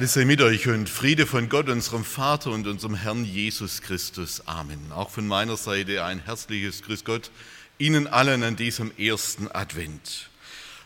Gnade 0.00 0.12
sei 0.12 0.24
mit 0.24 0.40
euch 0.40 0.66
und 0.66 0.88
Friede 0.88 1.26
von 1.26 1.50
Gott, 1.50 1.68
unserem 1.68 2.06
Vater 2.06 2.52
und 2.52 2.66
unserem 2.66 2.94
Herrn 2.94 3.22
Jesus 3.22 3.82
Christus. 3.82 4.40
Amen. 4.46 4.92
Auch 4.92 5.10
von 5.10 5.26
meiner 5.26 5.58
Seite 5.58 6.02
ein 6.06 6.20
herzliches 6.20 6.80
Grüß 6.80 7.04
Gott 7.04 7.30
Ihnen 7.76 8.06
allen 8.06 8.42
an 8.42 8.56
diesem 8.56 8.96
ersten 8.96 9.46
Advent. 9.48 10.30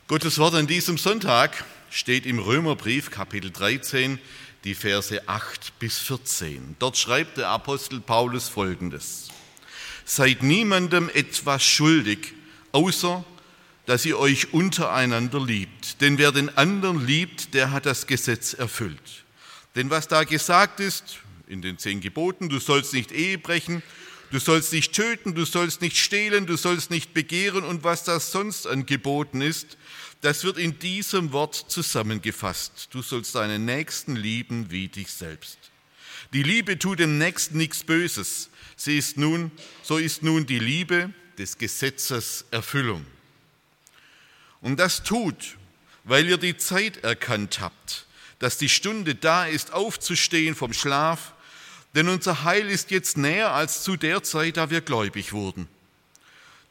Gottes 0.09 0.41
Wort 0.41 0.57
an 0.57 0.67
diesem 0.67 0.99
Sonntag 0.99 1.65
steht 1.91 2.27
im 2.27 2.41
Römerbrief 2.41 3.13
Kapitel 3.13 3.53
13, 3.53 4.19
die 4.65 4.75
Verse 4.75 5.29
8 5.29 5.79
bis 5.79 6.01
14. 6.01 6.75
Dort 6.81 6.97
schreibt 6.97 7.37
der 7.37 7.51
Apostel 7.51 8.01
Paulus 8.01 8.49
folgendes. 8.49 9.29
Seid 10.05 10.43
niemandem 10.43 11.09
etwas 11.09 11.63
schuldig, 11.63 12.33
außer 12.73 13.25
dass 13.87 14.05
ihr 14.05 14.19
euch 14.19 14.53
untereinander 14.53 15.45
liebt. 15.45 16.01
Denn 16.01 16.19
wer 16.19 16.33
den 16.33 16.57
anderen 16.57 17.07
liebt, 17.07 17.55
der 17.55 17.71
hat 17.71 17.87
das 17.87 18.07
Gesetz 18.07 18.55
erfüllt. 18.55 19.25
Denn 19.77 19.91
was 19.91 20.09
da 20.09 20.25
gesagt 20.25 20.81
ist 20.81 21.19
in 21.47 21.61
den 21.61 21.79
zehn 21.79 22.01
Geboten, 22.01 22.49
du 22.49 22.59
sollst 22.59 22.93
nicht 22.93 23.13
Ehe 23.13 23.39
brechen, 23.39 23.83
du 24.31 24.39
sollst 24.39 24.73
nicht 24.73 24.93
töten, 24.93 25.35
du 25.35 25.45
sollst 25.45 25.83
nicht 25.83 25.99
stehlen, 25.99 26.47
du 26.47 26.57
sollst 26.57 26.91
nicht 26.91 27.13
begehren 27.13 27.65
und 27.65 27.85
was 27.85 28.05
da 28.05 28.21
sonst 28.21 28.67
an 28.67 28.87
Geboten 28.87 29.41
ist, 29.41 29.77
das 30.21 30.45
wird 30.45 30.57
in 30.57 30.79
diesem 30.79 31.33
Wort 31.33 31.55
zusammengefasst. 31.55 32.89
Du 32.93 33.03
sollst 33.03 33.35
deinen 33.35 33.67
Nächsten 33.67 34.17
lieben 34.17 34.71
wie 34.71 34.89
dich 34.89 35.11
selbst. 35.11 35.59
Die 36.33 36.43
Liebe 36.43 36.79
tut 36.79 36.99
dem 36.99 37.19
Nächsten 37.19 37.59
nichts 37.59 37.85
Böses. 37.85 38.49
Sie 38.77 38.97
ist 38.97 39.19
nun, 39.19 39.51
so 39.83 39.99
ist 39.99 40.23
nun 40.23 40.47
die 40.47 40.59
Liebe 40.59 41.13
des 41.37 41.59
Gesetzes 41.59 42.47
Erfüllung. 42.51 43.05
Und 44.65 44.81
das 44.81 45.03
tut, 45.03 45.59
weil 46.05 46.27
ihr 46.27 46.39
die 46.39 46.57
Zeit 46.57 47.05
erkannt 47.05 47.61
habt, 47.61 48.07
dass 48.39 48.57
die 48.57 48.71
Stunde 48.71 49.15
da 49.15 49.45
ist, 49.45 49.75
aufzustehen 49.75 50.55
vom 50.55 50.73
Schlaf, 50.73 51.35
denn 51.95 52.09
unser 52.09 52.45
Heil 52.45 52.71
ist 52.71 52.91
jetzt 52.91 53.19
näher 53.19 53.53
als 53.53 53.83
zu 53.83 53.99
der 53.99 54.23
Zeit, 54.23 54.57
da 54.57 54.71
wir 54.71 54.81
gläubig 54.81 55.35
wurden. 55.35 55.69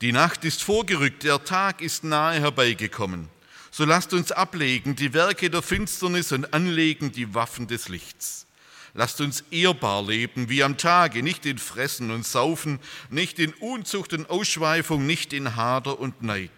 Die 0.01 0.11
Nacht 0.11 0.43
ist 0.43 0.63
vorgerückt, 0.63 1.21
der 1.21 1.43
Tag 1.43 1.81
ist 1.81 2.03
nahe 2.03 2.39
herbeigekommen. 2.39 3.29
So 3.69 3.85
lasst 3.85 4.11
uns 4.13 4.31
ablegen 4.31 4.95
die 4.95 5.13
Werke 5.13 5.51
der 5.51 5.61
Finsternis 5.61 6.31
und 6.31 6.51
anlegen 6.51 7.11
die 7.11 7.35
Waffen 7.35 7.67
des 7.67 7.89
Lichts. 7.89 8.47
Lasst 8.95 9.21
uns 9.21 9.43
ehrbar 9.51 10.03
leben 10.03 10.49
wie 10.49 10.63
am 10.63 10.79
Tage, 10.79 11.21
nicht 11.21 11.45
in 11.45 11.59
Fressen 11.59 12.09
und 12.09 12.25
Saufen, 12.25 12.79
nicht 13.11 13.37
in 13.37 13.53
Unzucht 13.53 14.13
und 14.13 14.31
Ausschweifung, 14.31 15.05
nicht 15.05 15.31
in 15.31 15.55
Hader 15.55 15.99
und 15.99 16.23
Neid 16.23 16.49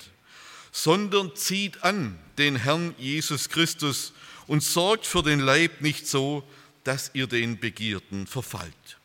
sondern 0.76 1.34
zieht 1.38 1.86
an 1.86 2.20
den 2.38 2.58
Herrn 2.58 2.94
Jesus 2.98 3.48
Christus 3.48 4.12
und 4.46 4.62
sorgt 4.62 5.06
für 5.06 5.24
den 5.24 5.40
Leib 5.40 5.80
nicht 5.80 6.06
so, 6.06 6.44
dass 6.84 7.12
ihr 7.14 7.28
den 7.28 7.58
Begierden 7.58 8.28
verfallt. 8.28 8.98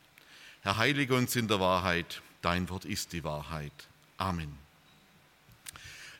Herr, 0.62 0.78
heilige 0.78 1.14
uns 1.14 1.36
in 1.36 1.46
der 1.46 1.60
Wahrheit, 1.60 2.22
dein 2.42 2.68
Wort 2.70 2.84
ist 2.86 3.12
die 3.12 3.22
Wahrheit. 3.22 3.72
Amen. 4.18 4.59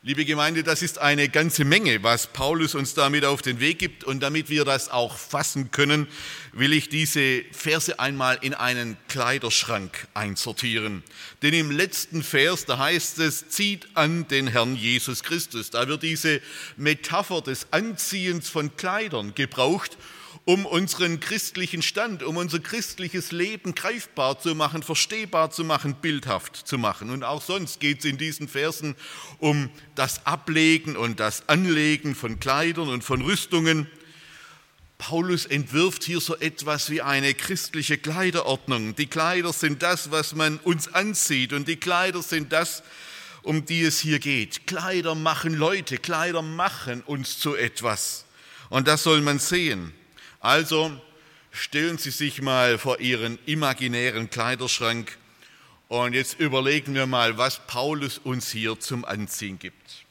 Liebe 0.03 0.25
Gemeinde, 0.25 0.63
das 0.63 0.81
ist 0.81 0.97
eine 0.97 1.29
ganze 1.29 1.67
Menge, 1.67 2.03
was 2.03 2.27
Paulus 2.27 2.75
uns 2.75 2.95
damit 2.95 3.27
auf 3.27 3.43
den 3.43 3.61
Weg 3.61 3.79
gibt. 3.79 4.03
Und 4.03 4.21
damit 4.21 4.49
wir 4.49 4.65
das 4.65 4.89
auch 4.89 5.19
fassen 5.19 5.73
können, 5.73 6.09
will 6.55 6.73
ich 6.73 6.89
diese 6.89 7.43
Verse 7.53 8.01
einmal 8.01 8.39
in 8.41 8.55
einen 8.55 8.97
Kleiderschrank 9.09 10.09
einsortieren. 10.15 11.03
Denn 11.43 11.53
im 11.53 11.71
letzten 11.71 12.23
Vers, 12.23 12.65
da 12.65 12.79
heißt 12.79 13.19
es, 13.19 13.51
zieht 13.51 13.89
an 13.93 14.27
den 14.29 14.47
Herrn 14.47 14.75
Jesus 14.75 15.23
Christus. 15.23 15.69
Da 15.69 15.87
wird 15.87 16.03
diese 16.03 16.41
Metapher 16.79 17.43
des 17.43 17.67
Anziehens 17.71 18.49
von 18.49 18.75
Kleidern 18.79 19.35
gebraucht 19.35 19.99
um 20.45 20.67
unseren 20.67 21.21
christlichen 21.21 21.83
Stand, 21.83 22.23
um 22.23 22.37
unser 22.37 22.59
christliches 22.59 23.31
Leben 23.31 23.75
greifbar 23.75 24.39
zu 24.39 24.55
machen, 24.55 24.83
verstehbar 24.83 25.51
zu 25.51 25.65
machen, 25.65 25.95
bildhaft 25.95 26.57
zu 26.57 26.79
machen. 26.79 27.11
Und 27.11 27.25
auch 27.25 27.43
sonst 27.43 27.81
geht 27.81 28.01
es 28.01 28.05
in 28.05 28.19
diesen 28.19 28.49
Versen 28.49 28.97
um 29.39 29.71
das 29.95 30.27
Ablegen 30.27 30.97
und 30.97 31.21
das 31.21 31.49
Anlegen 31.49 32.15
von 32.15 32.41
Kleidern 32.41 32.89
und 32.89 33.05
von 33.05 33.23
Rüstungen. 33.23 33.87
Paulus 34.99 35.47
entwirft 35.47 36.05
hier 36.05 36.21
so 36.21 36.37
etwas 36.37 36.91
wie 36.91 37.01
eine 37.01 37.33
christliche 37.35 37.97
Kleiderordnung. 37.97 38.95
Die 38.97 39.07
Kleider 39.07 39.53
sind 39.53 39.83
das, 39.83 40.11
was 40.11 40.35
man 40.35 40.59
uns 40.59 40.93
anzieht 40.93 41.53
und 41.53 41.69
die 41.69 41.77
Kleider 41.77 42.23
sind 42.23 42.53
das, 42.53 42.83
um 43.43 43.65
die 43.65 43.83
es 43.83 44.01
hier 44.01 44.19
geht. 44.19 44.67
Kleider 44.67 45.15
machen 45.15 45.55
Leute, 45.55 45.97
Kleider 45.97 46.43
machen 46.43 47.03
uns 47.03 47.39
zu 47.39 47.55
etwas. 47.55 48.27
Und 48.69 48.89
das 48.89 49.03
soll 49.03 49.23
man 49.23 49.39
sehen. 49.39 49.95
Also 50.41 50.91
stellen 51.51 51.99
Sie 51.99 52.11
sich 52.11 52.41
mal 52.41 52.79
vor 52.79 52.99
Ihren 53.01 53.39
imaginären 53.45 54.31
Kleiderschrank 54.31 55.19
und 55.89 56.15
jetzt 56.15 56.41
überlegen 56.41 56.95
wir 56.95 57.07
mal, 57.07 57.37
was 57.37 57.67
Paulus 57.67 58.19
uns 58.19 58.51
hier 58.51 58.81
zum 58.81 59.05
Anziehen 59.05 59.59
gibt. 59.59 60.07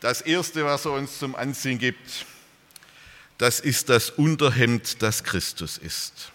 Das 0.00 0.20
Erste, 0.20 0.64
was 0.64 0.84
er 0.84 0.92
uns 0.92 1.18
zum 1.18 1.34
Anziehen 1.34 1.78
gibt, 1.78 2.26
das 3.38 3.58
ist 3.58 3.88
das 3.88 4.10
Unterhemd, 4.10 5.02
das 5.02 5.24
Christus 5.24 5.76
ist. 5.76 6.30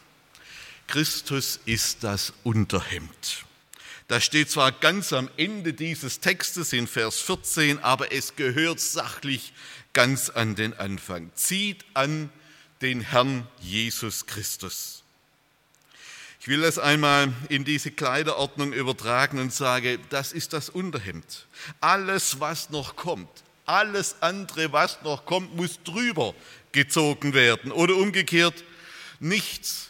Christus 0.88 1.59
ist 1.66 2.03
das 2.03 2.34
Unterhemd. 2.44 3.46
Das 4.09 4.26
steht 4.26 4.50
zwar 4.50 4.72
ganz 4.72 5.14
am 5.14 5.30
Ende 5.38 5.72
dieses 5.74 6.20
Textes 6.20 6.74
in 6.74 6.88
Vers 6.88 7.20
14, 7.20 7.80
aber 7.80 8.12
es 8.12 8.36
gehört 8.36 8.80
sachlich 8.80 9.53
ganz 9.94 10.30
an 10.30 10.56
den 10.56 10.74
Anfang. 10.74 11.31
Zieht 11.36 11.86
an 11.94 12.31
den 12.81 13.01
Herrn 13.01 13.47
Jesus 13.59 14.25
Christus. 14.25 15.03
Ich 16.40 16.47
will 16.47 16.62
das 16.62 16.79
einmal 16.79 17.34
in 17.50 17.66
diese 17.66 17.91
Kleiderordnung 17.91 18.72
übertragen 18.72 19.40
und 19.40 19.53
sage, 19.53 20.00
das 20.09 20.31
ist 20.31 20.53
das 20.53 20.69
Unterhemd. 20.69 21.45
Alles, 21.81 22.40
was 22.40 22.69
noch 22.69 22.95
kommt, 22.95 23.29
alles 23.66 24.16
andere, 24.22 24.72
was 24.72 25.01
noch 25.03 25.25
kommt, 25.25 25.56
muss 25.56 25.84
drüber 25.84 26.34
gezogen 26.72 27.34
werden. 27.34 27.72
Oder 27.72 27.95
umgekehrt, 27.95 28.63
nichts, 29.19 29.90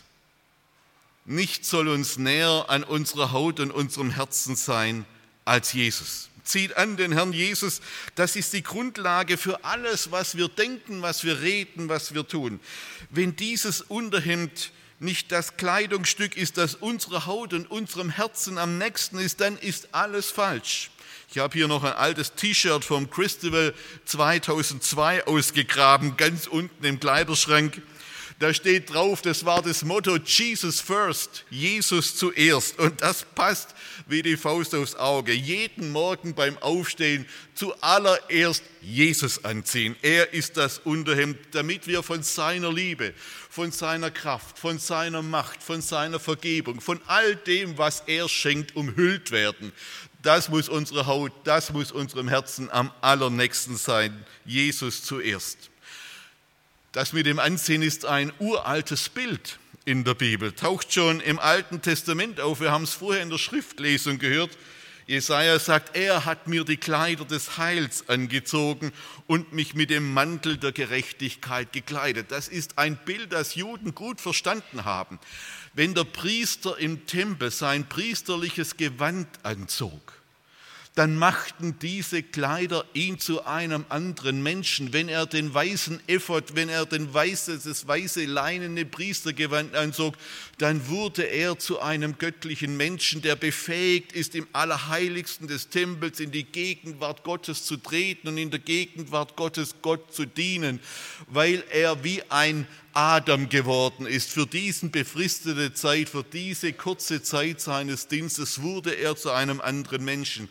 nichts 1.25 1.69
soll 1.69 1.87
uns 1.87 2.17
näher 2.17 2.65
an 2.67 2.83
unserer 2.83 3.31
Haut 3.31 3.59
und 3.59 3.71
unserem 3.71 4.09
Herzen 4.09 4.55
sein 4.55 5.05
als 5.45 5.73
Jesus 5.73 6.28
zieht 6.43 6.77
an 6.77 6.97
den 6.97 7.11
Herrn 7.11 7.33
Jesus. 7.33 7.81
Das 8.15 8.35
ist 8.35 8.53
die 8.53 8.63
Grundlage 8.63 9.37
für 9.37 9.63
alles, 9.63 10.11
was 10.11 10.37
wir 10.37 10.47
denken, 10.47 11.01
was 11.01 11.23
wir 11.23 11.41
reden, 11.41 11.89
was 11.89 12.13
wir 12.13 12.27
tun. 12.27 12.59
Wenn 13.09 13.35
dieses 13.35 13.81
Unterhemd 13.81 14.71
nicht 14.99 15.31
das 15.31 15.57
Kleidungsstück 15.57 16.35
ist, 16.35 16.57
das 16.57 16.75
unserer 16.75 17.25
Haut 17.25 17.53
und 17.53 17.71
unserem 17.71 18.09
Herzen 18.09 18.57
am 18.57 18.77
nächsten 18.77 19.17
ist, 19.17 19.39
dann 19.41 19.57
ist 19.57 19.89
alles 19.93 20.29
falsch. 20.29 20.91
Ich 21.31 21.37
habe 21.37 21.53
hier 21.53 21.67
noch 21.67 21.83
ein 21.83 21.93
altes 21.93 22.33
T-Shirt 22.33 22.83
vom 22.83 23.09
Christabel 23.09 23.75
2002 24.05 25.27
ausgegraben, 25.27 26.17
ganz 26.17 26.47
unten 26.47 26.83
im 26.83 26.99
Kleiderschrank. 26.99 27.81
Da 28.39 28.53
steht 28.53 28.93
drauf, 28.93 29.21
das 29.21 29.43
war 29.43 29.61
das 29.61 29.83
Motto 29.83 30.15
Jesus 30.15 30.79
first, 30.79 31.43
Jesus 31.49 32.15
zuerst. 32.15 32.79
Und 32.79 33.01
das 33.01 33.25
passt 33.35 33.75
wie 34.07 34.21
die 34.21 34.37
Faust 34.37 34.73
aufs 34.73 34.95
Auge. 34.95 35.33
Jeden 35.33 35.91
Morgen 35.91 36.33
beim 36.33 36.57
Aufstehen 36.59 37.25
zuallererst 37.53 38.63
Jesus 38.81 39.43
anziehen. 39.43 39.97
Er 40.01 40.33
ist 40.33 40.55
das 40.55 40.79
Unterhemd, 40.79 41.37
damit 41.51 41.85
wir 41.85 42.01
von 42.01 42.23
seiner 42.23 42.71
Liebe, 42.71 43.13
von 43.49 43.73
seiner 43.73 44.09
Kraft, 44.09 44.57
von 44.57 44.79
seiner 44.79 45.21
Macht, 45.21 45.61
von 45.61 45.81
seiner 45.81 46.19
Vergebung, 46.21 46.79
von 46.79 47.01
all 47.07 47.35
dem, 47.35 47.77
was 47.77 48.03
er 48.07 48.29
schenkt, 48.29 48.73
umhüllt 48.73 49.31
werden. 49.31 49.73
Das 50.21 50.47
muss 50.47 50.69
unsere 50.69 51.07
Haut, 51.07 51.33
das 51.43 51.73
muss 51.73 51.91
unserem 51.91 52.29
Herzen 52.29 52.71
am 52.71 52.89
allernächsten 53.01 53.75
sein. 53.75 54.25
Jesus 54.45 55.03
zuerst. 55.03 55.69
Das 56.91 57.13
mit 57.13 57.27
dem 57.27 57.37
Anziehen 57.37 57.83
ist 57.83 58.05
ein 58.05 58.33
uraltes 58.39 59.09
Bild 59.09 59.59
in 59.85 60.03
der 60.05 60.15
Bibel, 60.15 60.51
taucht 60.53 60.91
schon 60.91 61.19
im 61.19 61.37
Alten 61.37 61.83
Testament 61.83 62.41
auf. 62.41 62.61
Wir 62.61 62.71
haben 62.71 62.83
es 62.83 62.95
vorher 62.95 63.21
in 63.21 63.29
der 63.29 63.37
Schriftlesung 63.37 64.17
gehört. 64.17 64.57
Jesaja 65.05 65.59
sagt, 65.59 65.95
er 65.95 66.25
hat 66.25 66.47
mir 66.47 66.63
die 66.63 66.77
Kleider 66.77 67.25
des 67.25 67.57
Heils 67.57 68.09
angezogen 68.09 68.91
und 69.27 69.53
mich 69.53 69.75
mit 69.75 69.91
dem 69.91 70.13
Mantel 70.13 70.57
der 70.57 70.71
Gerechtigkeit 70.71 71.73
gekleidet. 71.73 72.31
Das 72.31 72.47
ist 72.47 72.79
ein 72.79 72.97
Bild, 73.05 73.33
das 73.33 73.53
Juden 73.53 73.93
gut 73.93 74.19
verstanden 74.19 74.85
haben. 74.85 75.19
Wenn 75.73 75.93
der 75.93 76.05
Priester 76.05 76.77
im 76.79 77.05
Tempel 77.05 77.51
sein 77.51 77.87
priesterliches 77.87 78.77
Gewand 78.77 79.27
anzog, 79.43 80.18
dann 80.95 81.15
machten 81.15 81.77
diese 81.79 82.23
Kleider 82.23 82.83
ihn 82.93 83.19
zu 83.19 83.45
einem 83.45 83.85
anderen 83.89 84.43
Menschen. 84.43 84.91
Wenn 84.91 85.07
er 85.07 85.25
den 85.25 85.53
weißen 85.53 85.99
Ephod, 86.07 86.55
wenn 86.55 86.67
er 86.67 86.85
den 86.85 87.13
weiße, 87.13 87.59
das 87.63 87.87
weiße 87.87 88.25
leinene 88.25 88.85
Priestergewand 88.85 89.75
anzog, 89.75 90.15
dann 90.57 90.87
wurde 90.87 91.23
er 91.23 91.57
zu 91.57 91.79
einem 91.79 92.17
göttlichen 92.17 92.75
Menschen, 92.75 93.21
der 93.21 93.35
befähigt 93.35 94.11
ist, 94.11 94.35
im 94.35 94.47
Allerheiligsten 94.51 95.47
des 95.47 95.69
Tempels 95.69 96.19
in 96.19 96.31
die 96.31 96.43
Gegenwart 96.43 97.23
Gottes 97.23 97.65
zu 97.65 97.77
treten 97.77 98.27
und 98.27 98.37
in 98.37 98.51
der 98.51 98.59
Gegenwart 98.59 99.35
Gottes 99.37 99.75
Gott 99.81 100.13
zu 100.13 100.25
dienen, 100.25 100.79
weil 101.27 101.63
er 101.71 102.03
wie 102.03 102.23
ein 102.29 102.67
Adam 102.99 103.47
geworden 103.47 104.05
ist. 104.05 104.29
Für 104.29 104.45
diesen 104.45 104.91
befristete 104.91 105.73
Zeit, 105.73 106.09
für 106.09 106.21
diese 106.21 106.73
kurze 106.73 107.23
Zeit 107.23 107.61
seines 107.61 108.09
Dienstes 108.09 108.61
wurde 108.61 108.91
er 108.91 109.15
zu 109.15 109.31
einem 109.31 109.61
anderen 109.61 110.03
Menschen. 110.03 110.49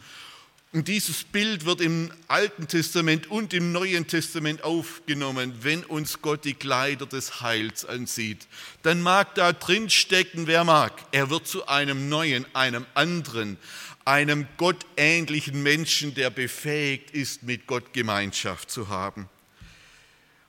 Und 0.72 0.88
dieses 0.88 1.24
Bild 1.24 1.66
wird 1.66 1.82
im 1.82 2.10
Alten 2.26 2.66
Testament 2.66 3.30
und 3.30 3.52
im 3.52 3.72
Neuen 3.72 4.06
Testament 4.06 4.64
aufgenommen. 4.64 5.52
Wenn 5.60 5.84
uns 5.84 6.22
Gott 6.22 6.46
die 6.46 6.54
Kleider 6.54 7.04
des 7.04 7.42
Heils 7.42 7.84
ansieht, 7.84 8.48
dann 8.82 9.02
mag 9.02 9.34
da 9.34 9.52
drin 9.52 9.90
stecken, 9.90 10.46
wer 10.46 10.64
mag. 10.64 10.92
Er 11.12 11.28
wird 11.28 11.46
zu 11.46 11.68
einem 11.68 12.08
neuen, 12.08 12.46
einem 12.54 12.86
anderen, 12.94 13.58
einem 14.06 14.46
gottähnlichen 14.56 15.62
Menschen, 15.62 16.14
der 16.14 16.30
befähigt 16.30 17.10
ist, 17.10 17.42
mit 17.42 17.66
Gott 17.66 17.92
Gemeinschaft 17.92 18.70
zu 18.70 18.88
haben. 18.88 19.28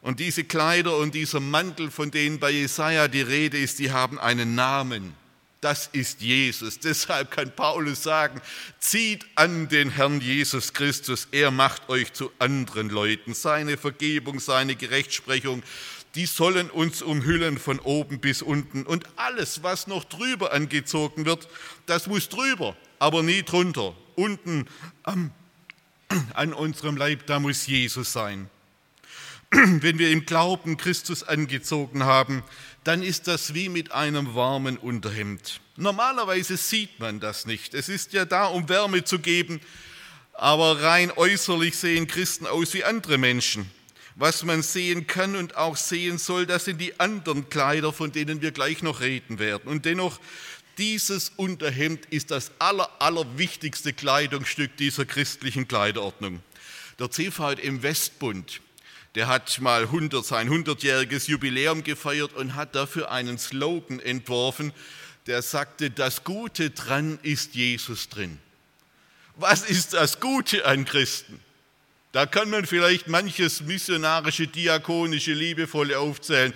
Und 0.02 0.20
diese 0.20 0.44
Kleider 0.46 0.98
und 0.98 1.14
dieser 1.14 1.40
Mantel, 1.40 1.92
von 1.92 2.10
denen 2.12 2.40
bei 2.40 2.52
Jesaja 2.52 3.08
die 3.08 3.22
Rede 3.22 3.58
ist, 3.58 3.80
die 3.80 3.92
haben 3.92 4.18
einen 4.18 4.56
Namen. 4.56 5.14
Das 5.62 5.90
ist 5.92 6.22
Jesus. 6.22 6.80
Deshalb 6.80 7.32
kann 7.32 7.54
Paulus 7.54 8.04
sagen, 8.04 8.40
zieht 8.80 9.26
an 9.36 9.68
den 9.68 9.90
Herrn 9.90 10.22
Jesus 10.22 10.72
Christus. 10.72 11.28
Er 11.32 11.52
macht 11.52 11.90
euch 11.90 12.14
zu 12.14 12.32
anderen 12.40 12.90
Leuten. 12.90 13.34
Seine 13.34 13.76
Vergebung, 13.76 14.40
seine 14.40 14.78
Gerechtsprechung, 14.78 15.62
die 16.16 16.26
sollen 16.26 16.70
uns 16.70 17.02
umhüllen 17.02 17.58
von 17.58 17.80
oben 17.80 18.20
bis 18.20 18.42
unten. 18.42 18.84
Und 18.84 19.04
alles, 19.18 19.62
was 19.62 19.88
noch 19.88 20.06
drüber 20.06 20.54
angezogen 20.54 21.26
wird, 21.26 21.50
das 21.88 22.08
muss 22.08 22.30
drüber, 22.30 22.76
aber 22.98 23.22
nie 23.22 23.44
drunter. 23.44 23.94
Unten 24.16 24.66
am, 25.04 25.32
an 26.34 26.54
unserem 26.54 26.96
Leib, 26.96 27.26
da 27.26 27.42
muss 27.42 27.68
Jesus 27.68 28.14
sein. 28.14 28.50
Wenn 29.52 29.98
wir 29.98 30.12
im 30.12 30.28
Glauben 30.28 30.78
Christus 30.78 31.24
angezogen 31.24 32.04
haben, 32.04 32.44
dann 32.84 33.02
ist 33.02 33.28
das 33.28 33.56
wie 33.56 33.68
mit 33.68 33.92
einem 33.92 34.36
warmen 34.36 34.78
Unterhemd. 34.78 35.60
Normalerweise 35.76 36.56
sieht 36.56 37.00
man 37.00 37.20
das 37.20 37.48
nicht. 37.48 37.74
Es 37.74 37.90
ist 37.90 38.14
ja 38.14 38.26
da, 38.26 38.46
um 38.46 38.70
Wärme 38.70 39.04
zu 39.04 39.18
geben, 39.18 39.60
aber 40.34 40.84
rein 40.84 41.12
äußerlich 41.12 41.76
sehen 41.76 42.08
Christen 42.08 42.46
aus 42.46 42.76
wie 42.76 42.84
andere 42.84 43.18
Menschen. 43.18 43.70
Was 44.16 44.44
man 44.44 44.62
sehen 44.62 45.08
kann 45.08 45.36
und 45.36 45.58
auch 45.58 45.78
sehen 45.78 46.20
soll, 46.20 46.46
das 46.46 46.66
sind 46.66 46.80
die 46.80 47.00
anderen 47.00 47.50
Kleider, 47.50 47.92
von 47.92 48.12
denen 48.12 48.42
wir 48.42 48.52
gleich 48.52 48.84
noch 48.84 49.00
reden 49.00 49.40
werden. 49.40 49.68
Und 49.68 49.86
dennoch, 49.86 50.20
dieses 50.78 51.32
Unterhemd 51.38 52.06
ist 52.08 52.30
das 52.30 52.52
aller, 52.60 52.90
allerwichtigste 53.00 53.94
Kleidungsstück 53.94 54.78
dieser 54.78 55.06
christlichen 55.06 55.68
Kleiderordnung. 55.68 56.42
Der 57.00 57.10
CVM 57.10 57.82
Westbund 57.82 58.62
der 59.16 59.28
hat 59.28 59.60
mal 59.62 59.84
100, 59.84 60.26
sein 60.26 60.50
100-jähriges 60.50 61.30
Jubiläum 61.30 61.84
gefeiert 61.84 62.34
und 62.34 62.56
hat 62.56 62.76
dafür 62.76 63.12
einen 63.12 63.38
Slogan 63.38 64.00
entworfen, 64.00 64.72
der 65.28 65.42
sagte, 65.42 65.90
das 65.90 66.24
Gute 66.24 66.70
dran 66.70 67.20
ist 67.24 67.56
Jesus 67.56 68.10
drin. 68.10 68.40
Was 69.36 69.62
ist 69.62 69.94
das 69.94 70.20
Gute 70.20 70.66
an 70.66 70.86
Christen? 70.86 71.40
Da 72.12 72.26
kann 72.26 72.50
man 72.50 72.66
vielleicht 72.66 73.08
manches 73.08 73.62
missionarische, 73.62 74.48
diakonische, 74.48 75.34
liebevolle 75.34 76.00
aufzählen. 76.00 76.54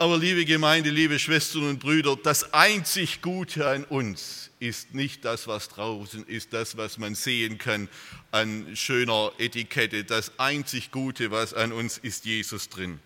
Aber 0.00 0.16
liebe 0.16 0.44
Gemeinde, 0.44 0.90
liebe 0.90 1.18
Schwestern 1.18 1.68
und 1.68 1.80
Brüder, 1.80 2.16
das 2.22 2.54
einzig 2.54 3.20
Gute 3.20 3.66
an 3.66 3.82
uns 3.82 4.50
ist 4.60 4.94
nicht 4.94 5.24
das, 5.24 5.48
was 5.48 5.68
draußen 5.70 6.24
ist, 6.28 6.52
das, 6.52 6.76
was 6.76 6.98
man 6.98 7.16
sehen 7.16 7.58
kann 7.58 7.88
an 8.30 8.76
schöner 8.76 9.32
Etikette. 9.38 10.04
Das 10.04 10.38
einzig 10.38 10.92
Gute, 10.92 11.32
was 11.32 11.52
an 11.52 11.72
uns 11.72 11.98
ist, 11.98 12.26
Jesus 12.26 12.68
drin. 12.68 13.00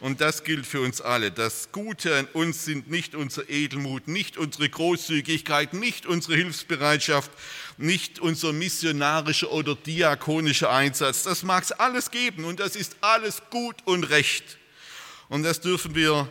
Und 0.00 0.20
das 0.20 0.42
gilt 0.42 0.66
für 0.66 0.80
uns 0.80 1.00
alle. 1.00 1.30
Das 1.30 1.70
Gute 1.70 2.16
an 2.16 2.26
uns 2.32 2.64
sind 2.64 2.90
nicht 2.90 3.14
unser 3.14 3.48
Edelmut, 3.48 4.08
nicht 4.08 4.36
unsere 4.36 4.68
Großzügigkeit, 4.68 5.74
nicht 5.74 6.06
unsere 6.06 6.34
Hilfsbereitschaft, 6.34 7.30
nicht 7.78 8.18
unser 8.18 8.52
missionarischer 8.52 9.52
oder 9.52 9.76
diakonischer 9.76 10.72
Einsatz. 10.72 11.22
Das 11.22 11.44
mag 11.44 11.62
es 11.62 11.70
alles 11.70 12.10
geben 12.10 12.46
und 12.46 12.58
das 12.58 12.74
ist 12.74 12.96
alles 13.00 13.42
gut 13.50 13.76
und 13.84 14.02
recht. 14.02 14.58
Und 15.32 15.44
das 15.44 15.62
dürfen 15.62 15.94
wir, 15.94 16.28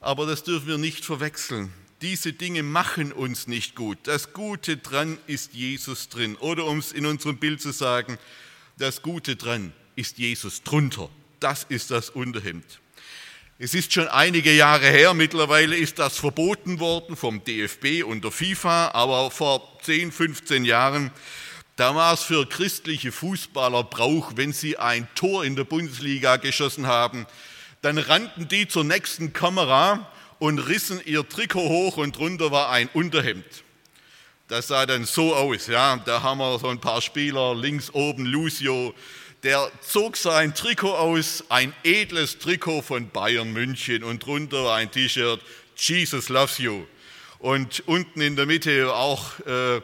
aber 0.00 0.24
das 0.24 0.44
dürfen 0.44 0.68
wir 0.68 0.78
nicht 0.78 1.04
verwechseln. 1.04 1.72
Diese 2.02 2.32
Dinge 2.32 2.62
machen 2.62 3.10
uns 3.10 3.48
nicht 3.48 3.74
gut. 3.74 3.98
Das 4.04 4.32
Gute 4.32 4.76
dran 4.76 5.18
ist 5.26 5.54
Jesus 5.54 6.08
drin. 6.08 6.36
Oder 6.36 6.66
um 6.66 6.78
es 6.78 6.92
in 6.92 7.04
unserem 7.04 7.38
Bild 7.38 7.60
zu 7.60 7.72
sagen, 7.72 8.16
das 8.76 9.02
Gute 9.02 9.34
dran 9.34 9.72
ist 9.96 10.18
Jesus 10.18 10.62
drunter. 10.62 11.10
Das 11.40 11.64
ist 11.68 11.90
das 11.90 12.10
Unterhemd. 12.10 12.78
Es 13.58 13.74
ist 13.74 13.92
schon 13.92 14.06
einige 14.06 14.54
Jahre 14.54 14.86
her, 14.86 15.14
mittlerweile 15.14 15.76
ist 15.76 15.98
das 15.98 16.16
verboten 16.16 16.78
worden 16.78 17.16
vom 17.16 17.42
DFB 17.42 18.04
und 18.04 18.22
der 18.22 18.30
FIFA, 18.30 18.92
aber 18.92 19.32
vor 19.32 19.80
10, 19.82 20.12
15 20.12 20.64
Jahren, 20.64 21.10
da 21.74 21.92
war 21.96 22.14
es 22.14 22.22
für 22.22 22.48
christliche 22.48 23.10
Fußballer 23.10 23.82
Brauch, 23.82 24.34
wenn 24.36 24.52
sie 24.52 24.76
ein 24.76 25.08
Tor 25.16 25.44
in 25.44 25.56
der 25.56 25.64
Bundesliga 25.64 26.36
geschossen 26.36 26.86
haben, 26.86 27.26
dann 27.82 27.98
rannten 27.98 28.48
die 28.48 28.68
zur 28.68 28.84
nächsten 28.84 29.32
Kamera 29.32 30.10
und 30.38 30.58
rissen 30.58 31.00
ihr 31.04 31.28
Trikot 31.28 31.68
hoch 31.68 31.96
und 31.96 32.16
drunter 32.16 32.50
war 32.50 32.70
ein 32.70 32.88
Unterhemd. 32.92 33.44
Das 34.48 34.68
sah 34.68 34.86
dann 34.86 35.04
so 35.04 35.34
aus, 35.34 35.66
ja. 35.66 35.96
Da 36.04 36.22
haben 36.22 36.38
wir 36.38 36.58
so 36.58 36.68
ein 36.68 36.80
paar 36.80 37.02
Spieler, 37.02 37.54
links 37.54 37.92
oben 37.92 38.24
Lucio, 38.24 38.94
der 39.42 39.70
zog 39.86 40.16
sein 40.16 40.54
Trikot 40.54 40.94
aus, 40.94 41.44
ein 41.48 41.72
edles 41.84 42.38
Trikot 42.38 42.82
von 42.82 43.10
Bayern 43.10 43.52
München 43.52 44.02
und 44.02 44.24
drunter 44.24 44.64
war 44.64 44.76
ein 44.76 44.90
T-Shirt, 44.90 45.40
Jesus 45.76 46.28
loves 46.28 46.58
you. 46.58 46.84
Und 47.38 47.84
unten 47.86 48.20
in 48.20 48.34
der 48.34 48.46
Mitte 48.46 48.92
auch 48.92 49.38
äh, 49.40 49.80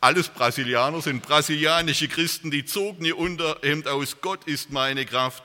alles 0.00 0.28
Brasilianer, 0.28 1.00
sind 1.02 1.22
brasilianische 1.22 2.08
Christen, 2.08 2.50
die 2.50 2.64
zogen 2.64 3.04
ihr 3.04 3.16
Unterhemd 3.16 3.86
aus, 3.86 4.16
Gott 4.20 4.44
ist 4.46 4.70
meine 4.70 5.06
Kraft. 5.06 5.44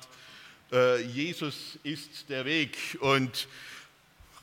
Äh, 0.72 1.01
Jesus 1.03 1.77
ist 1.84 2.29
der 2.29 2.45
Weg. 2.45 2.77
Und 3.00 3.48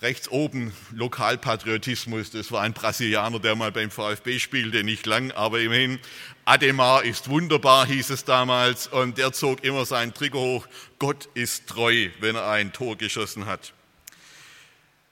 rechts 0.03 0.29
oben 0.29 0.73
Lokalpatriotismus, 0.93 2.31
das 2.31 2.51
war 2.51 2.63
ein 2.63 2.73
Brasilianer, 2.73 3.39
der 3.39 3.55
mal 3.55 3.73
beim 3.73 3.91
VfB 3.91 4.39
spielte, 4.39 4.83
nicht 4.83 5.07
lang, 5.07 5.31
aber 5.31 5.61
immerhin. 5.61 5.99
Ademar 6.45 7.05
ist 7.05 7.29
wunderbar, 7.29 7.87
hieß 7.87 8.11
es 8.11 8.25
damals, 8.25 8.89
und 8.89 9.19
der 9.19 9.33
zog 9.33 9.63
immer 9.63 9.87
sein 9.87 10.13
Trikot 10.13 10.39
hoch. 10.39 10.67
Gott 10.99 11.29
ist 11.35 11.69
treu, 11.69 12.09
wenn 12.21 12.35
er 12.35 12.49
ein 12.51 12.73
Tor 12.73 12.97
geschossen 12.97 13.47
hat. 13.47 13.73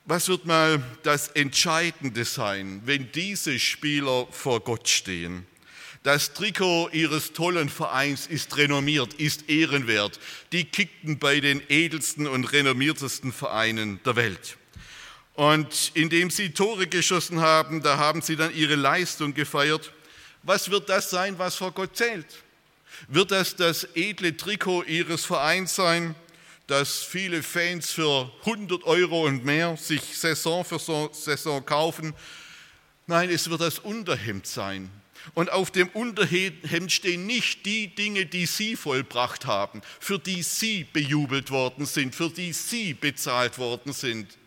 Was 0.06 0.28
wird 0.28 0.44
mal 0.44 0.82
das 1.04 1.28
Entscheidende 1.28 2.24
sein, 2.24 2.82
wenn 2.84 3.12
diese 3.12 3.60
Spieler 3.60 4.26
vor 4.32 4.60
Gott 4.60 4.88
stehen? 4.88 5.46
Das 6.02 6.32
Trikot 6.32 6.88
ihres 6.92 7.34
tollen 7.34 7.68
Vereins 7.68 8.26
ist 8.26 8.56
renommiert, 8.56 9.12
ist 9.14 9.50
ehrenwert. 9.50 10.18
Die 10.50 10.64
kickten 10.64 11.18
bei 11.18 11.40
den 11.40 11.62
edelsten 11.68 12.26
und 12.26 12.50
renommiertesten 12.52 13.34
Vereinen 13.34 14.00
der 14.04 14.16
Welt. 14.16 14.56
Und 15.34 15.92
indem 15.92 16.30
sie 16.30 16.50
Tore 16.50 16.86
geschossen 16.86 17.40
haben, 17.40 17.82
da 17.82 17.98
haben 17.98 18.22
sie 18.22 18.36
dann 18.36 18.54
ihre 18.54 18.76
Leistung 18.76 19.34
gefeiert. 19.34 19.92
Was 20.42 20.70
wird 20.70 20.88
das 20.88 21.10
sein, 21.10 21.38
was 21.38 21.56
vor 21.56 21.72
Gott 21.72 21.94
zählt? 21.96 22.26
Wird 23.08 23.30
das 23.30 23.56
das 23.56 23.84
edle 23.94 24.34
Trikot 24.34 24.84
ihres 24.84 25.26
Vereins 25.26 25.74
sein, 25.74 26.14
das 26.66 27.02
viele 27.02 27.42
Fans 27.42 27.90
für 27.90 28.32
100 28.40 28.84
Euro 28.84 29.26
und 29.26 29.44
mehr 29.44 29.76
sich 29.76 30.00
Saison 30.16 30.64
für 30.64 30.78
Saison 31.12 31.64
kaufen? 31.64 32.14
Nein, 33.06 33.28
es 33.28 33.50
wird 33.50 33.60
das 33.60 33.78
Unterhemd 33.78 34.46
sein, 34.46 34.90
und 35.34 35.50
auf 35.52 35.70
dem 35.70 35.88
Unterhemd 35.88 36.92
stehen 36.92 37.26
nicht 37.26 37.66
die 37.66 37.94
Dinge, 37.94 38.26
die 38.26 38.46
Sie 38.46 38.76
vollbracht 38.76 39.46
haben, 39.46 39.82
für 39.98 40.18
die 40.18 40.42
Sie 40.42 40.84
bejubelt 40.84 41.50
worden 41.50 41.86
sind, 41.86 42.14
für 42.14 42.30
die 42.30 42.52
Sie 42.52 42.94
bezahlt 42.94 43.58
worden 43.58 43.92
sind. 43.92 44.38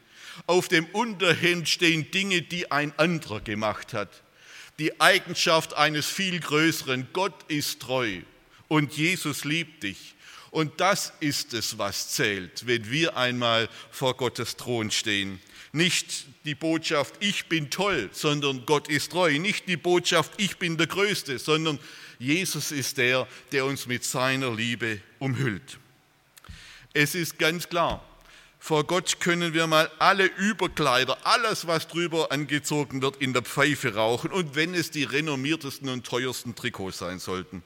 Auf 0.48 0.68
dem 0.68 0.86
Unterhemd 0.88 1.70
stehen 1.70 2.10
Dinge, 2.12 2.42
die 2.42 2.72
ein 2.72 2.98
anderer 2.98 3.42
gemacht 3.42 3.94
hat. 3.94 4.24
die 4.80 5.00
Eigenschaft 5.00 5.75
eines 5.75 6.08
viel 6.08 6.39
größeren. 6.39 7.08
Gott 7.13 7.44
ist 7.48 7.82
treu 7.82 8.22
und 8.68 8.94
Jesus 8.94 9.44
liebt 9.44 9.84
dich. 9.84 10.12
Und 10.53 10.79
das 10.79 11.13
ist 11.19 11.55
es, 11.55 11.79
was 11.79 12.10
zählt, 12.10 12.67
wenn 12.67 12.91
wir 12.91 13.17
einmal 13.17 13.67
vor 13.89 14.15
Gottes 14.15 14.55
Thron 14.55 14.91
stehen. 14.91 15.41
Nicht 15.72 16.27
die 16.45 16.53
Botschaft, 16.53 17.15
ich 17.22 17.48
bin 17.48 17.72
toll, 17.72 18.12
sondern 18.12 18.63
Gott 18.67 18.88
ist 18.88 19.13
treu. 19.13 19.39
Nicht 19.39 19.67
die 19.67 19.77
Botschaft, 19.77 20.31
ich 20.38 20.60
bin 20.60 20.77
der 20.77 20.86
Größte, 20.86 21.39
sondern 21.39 21.79
Jesus 22.19 22.72
ist 22.72 23.00
der, 23.00 23.27
der 23.51 23.65
uns 23.65 23.88
mit 23.88 24.03
seiner 24.03 24.53
Liebe 24.53 25.01
umhüllt. 25.17 25.79
Es 26.93 27.15
ist 27.15 27.39
ganz 27.39 27.67
klar, 27.67 28.07
vor 28.60 28.83
Gott 28.83 29.19
können 29.19 29.55
wir 29.55 29.65
mal 29.65 29.89
alle 29.98 30.25
Überkleider, 30.25 31.17
alles, 31.24 31.65
was 31.65 31.88
drüber 31.88 32.31
angezogen 32.31 33.01
wird, 33.01 33.15
in 33.15 33.33
der 33.33 33.41
Pfeife 33.41 33.95
rauchen 33.95 34.31
und 34.31 34.53
wenn 34.53 34.75
es 34.75 34.91
die 34.91 35.03
renommiertesten 35.03 35.89
und 35.89 36.05
teuersten 36.05 36.53
Trikots 36.53 37.00
sein 37.00 37.17
sollten. 37.17 37.63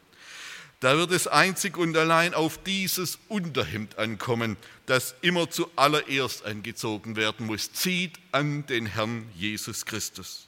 Da 0.80 0.96
wird 0.96 1.12
es 1.12 1.26
einzig 1.26 1.76
und 1.76 1.98
allein 1.98 2.36
auf 2.36 2.62
dieses 2.64 3.18
Unterhemd 3.30 3.98
ankommen, 3.98 4.58
das 4.86 5.16
immer 5.22 5.50
zuallererst 5.50 6.46
angezogen 6.46 7.16
werden 7.16 7.48
muss. 7.48 7.74
Zieht 7.74 8.20
an 8.32 8.66
den 8.68 8.86
Herrn 8.86 9.28
Jesus 9.36 9.86
Christus. 9.86 10.48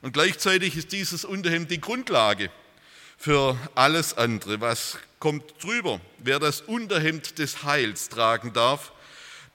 Und 0.00 0.12
gleichzeitig 0.12 0.76
ist 0.76 0.92
dieses 0.92 1.26
Unterhemd 1.26 1.70
die 1.70 1.80
Grundlage 1.80 2.50
für 3.18 3.58
alles 3.74 4.16
andere. 4.16 4.62
Was 4.62 4.96
kommt 5.18 5.62
drüber? 5.62 6.00
Wer 6.18 6.38
das 6.38 6.62
Unterhemd 6.62 7.38
des 7.38 7.64
Heils 7.64 8.08
tragen 8.08 8.54
darf, 8.54 8.92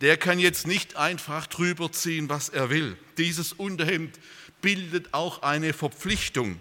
der 0.01 0.17
kann 0.17 0.37
jetzt 0.37 0.67
nicht 0.67 0.97
einfach 0.97 1.47
drüber 1.47 1.91
ziehen, 1.91 2.29
was 2.29 2.49
er 2.49 2.69
will. 2.69 2.95
Dieses 3.17 3.53
Unterhemd 3.53 4.19
bildet 4.61 5.13
auch 5.13 5.41
eine 5.41 5.73
Verpflichtung 5.73 6.59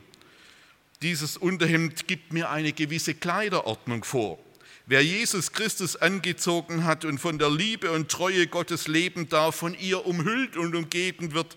dieses 1.03 1.37
Unterhemd 1.37 2.07
gibt 2.07 2.33
mir 2.33 2.51
eine 2.51 2.73
gewisse 2.73 3.15
Kleiderordnung 3.15 4.05
vor. 4.05 4.39
Wer 4.87 5.05
Jesus 5.05 5.53
Christus 5.53 5.97
angezogen 5.97 6.85
hat 6.85 7.05
und 7.05 7.19
von 7.19 7.39
der 7.39 7.51
Liebe 7.51 7.91
und 7.93 8.11
Treue 8.11 8.47
Gottes 8.47 8.89
leben 8.89 9.29
darf, 9.29 9.57
von 9.57 9.75
ihr 9.75 10.07
umhüllt 10.07 10.57
und 10.57 10.75
umgeben 10.75 11.33
wird, 11.33 11.57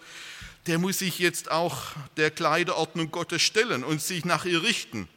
der 0.67 0.79
muss 0.79 0.99
sich 0.99 1.19
jetzt 1.19 1.51
auch 1.51 1.93
der 2.17 2.31
Kleiderordnung 2.31 3.11
Gottes 3.11 3.41
stellen 3.41 3.83
und 3.83 4.01
sich 4.01 4.25
nach 4.25 4.45
ihr 4.45 4.63
richten. 4.63 5.07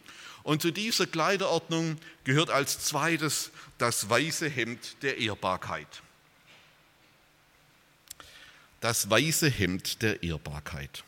Und 0.42 0.62
zu 0.62 0.70
dieser 0.70 1.06
Kleiderordnung 1.06 1.98
gehört 2.24 2.50
als 2.50 2.80
zweites 2.80 3.50
das 3.76 4.08
weiße 4.08 4.48
Hemd 4.48 5.02
der 5.02 5.18
Ehrbarkeit. 5.18 6.02
Das 8.80 9.10
weiße 9.10 9.48
Hemd 9.50 10.02
der 10.02 10.22
Ehrbarkeit. 10.22 11.04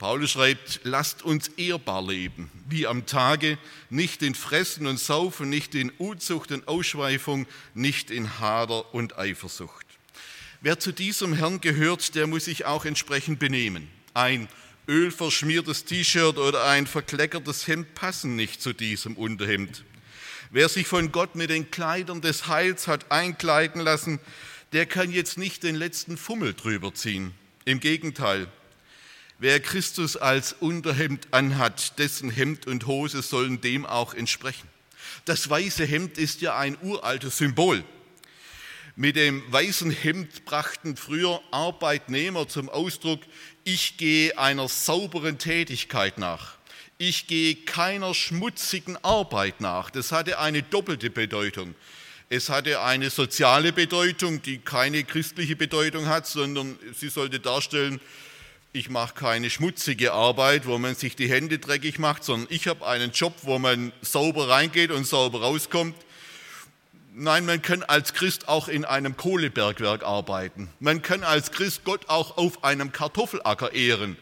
Paulus 0.00 0.30
schreibt, 0.30 0.80
lasst 0.84 1.22
uns 1.22 1.48
ehrbar 1.58 2.02
leben, 2.02 2.50
wie 2.66 2.86
am 2.86 3.04
Tage, 3.04 3.58
nicht 3.90 4.22
in 4.22 4.34
Fressen 4.34 4.86
und 4.86 4.98
Saufen, 4.98 5.50
nicht 5.50 5.74
in 5.74 5.90
Unzucht 5.90 6.52
und 6.52 6.66
Ausschweifung, 6.68 7.46
nicht 7.74 8.10
in 8.10 8.40
Hader 8.40 8.94
und 8.94 9.18
Eifersucht. 9.18 9.84
Wer 10.62 10.80
zu 10.80 10.92
diesem 10.92 11.34
Herrn 11.34 11.60
gehört, 11.60 12.14
der 12.14 12.26
muss 12.26 12.46
sich 12.46 12.64
auch 12.64 12.86
entsprechend 12.86 13.40
benehmen. 13.40 13.90
Ein 14.14 14.48
ölverschmiertes 14.88 15.84
T-Shirt 15.84 16.38
oder 16.38 16.64
ein 16.64 16.86
verkleckertes 16.86 17.68
Hemd 17.68 17.94
passen 17.94 18.36
nicht 18.36 18.62
zu 18.62 18.72
diesem 18.72 19.18
Unterhemd. 19.18 19.84
Wer 20.50 20.70
sich 20.70 20.86
von 20.86 21.12
Gott 21.12 21.34
mit 21.34 21.50
den 21.50 21.70
Kleidern 21.70 22.22
des 22.22 22.46
Heils 22.48 22.88
hat 22.88 23.12
einkleiden 23.12 23.82
lassen, 23.82 24.18
der 24.72 24.86
kann 24.86 25.12
jetzt 25.12 25.36
nicht 25.36 25.62
den 25.62 25.76
letzten 25.76 26.16
Fummel 26.16 26.54
drüber 26.54 26.94
ziehen. 26.94 27.34
Im 27.66 27.80
Gegenteil, 27.80 28.48
Wer 29.42 29.58
Christus 29.58 30.18
als 30.18 30.52
Unterhemd 30.52 31.28
anhat, 31.30 31.98
dessen 31.98 32.28
Hemd 32.28 32.66
und 32.66 32.86
Hose 32.86 33.22
sollen 33.22 33.62
dem 33.62 33.86
auch 33.86 34.12
entsprechen. 34.12 34.68
Das 35.24 35.48
weiße 35.48 35.86
Hemd 35.86 36.18
ist 36.18 36.42
ja 36.42 36.58
ein 36.58 36.76
uraltes 36.82 37.38
Symbol. 37.38 37.82
Mit 38.96 39.16
dem 39.16 39.42
weißen 39.50 39.92
Hemd 39.92 40.44
brachten 40.44 40.94
früher 40.94 41.40
Arbeitnehmer 41.52 42.48
zum 42.48 42.68
Ausdruck, 42.68 43.20
ich 43.64 43.96
gehe 43.96 44.36
einer 44.36 44.68
sauberen 44.68 45.38
Tätigkeit 45.38 46.18
nach. 46.18 46.58
Ich 46.98 47.26
gehe 47.26 47.54
keiner 47.54 48.12
schmutzigen 48.12 49.02
Arbeit 49.02 49.62
nach. 49.62 49.88
Das 49.88 50.12
hatte 50.12 50.38
eine 50.38 50.62
doppelte 50.62 51.08
Bedeutung. 51.08 51.74
Es 52.28 52.50
hatte 52.50 52.82
eine 52.82 53.08
soziale 53.08 53.72
Bedeutung, 53.72 54.42
die 54.42 54.58
keine 54.58 55.02
christliche 55.02 55.56
Bedeutung 55.56 56.08
hat, 56.08 56.26
sondern 56.26 56.78
sie 56.94 57.08
sollte 57.08 57.40
darstellen, 57.40 58.02
ich 58.72 58.88
mache 58.88 59.14
keine 59.14 59.50
schmutzige 59.50 60.12
Arbeit, 60.12 60.66
wo 60.66 60.78
man 60.78 60.94
sich 60.94 61.16
die 61.16 61.28
Hände 61.28 61.58
dreckig 61.58 61.98
macht, 61.98 62.22
sondern 62.22 62.48
ich 62.50 62.68
habe 62.68 62.86
einen 62.86 63.10
Job, 63.10 63.34
wo 63.42 63.58
man 63.58 63.92
sauber 64.00 64.48
reingeht 64.48 64.92
und 64.92 65.06
sauber 65.06 65.40
rauskommt. 65.40 65.96
Nein, 67.12 67.44
man 67.44 67.60
kann 67.60 67.82
als 67.82 68.14
Christ 68.14 68.48
auch 68.48 68.68
in 68.68 68.84
einem 68.84 69.16
Kohlebergwerk 69.16 70.04
arbeiten. 70.04 70.68
Man 70.78 71.02
kann 71.02 71.24
als 71.24 71.50
Christ 71.50 71.82
Gott 71.82 72.08
auch 72.08 72.36
auf 72.36 72.62
einem 72.62 72.92
Kartoffelacker 72.92 73.72
ehren. 73.72 74.16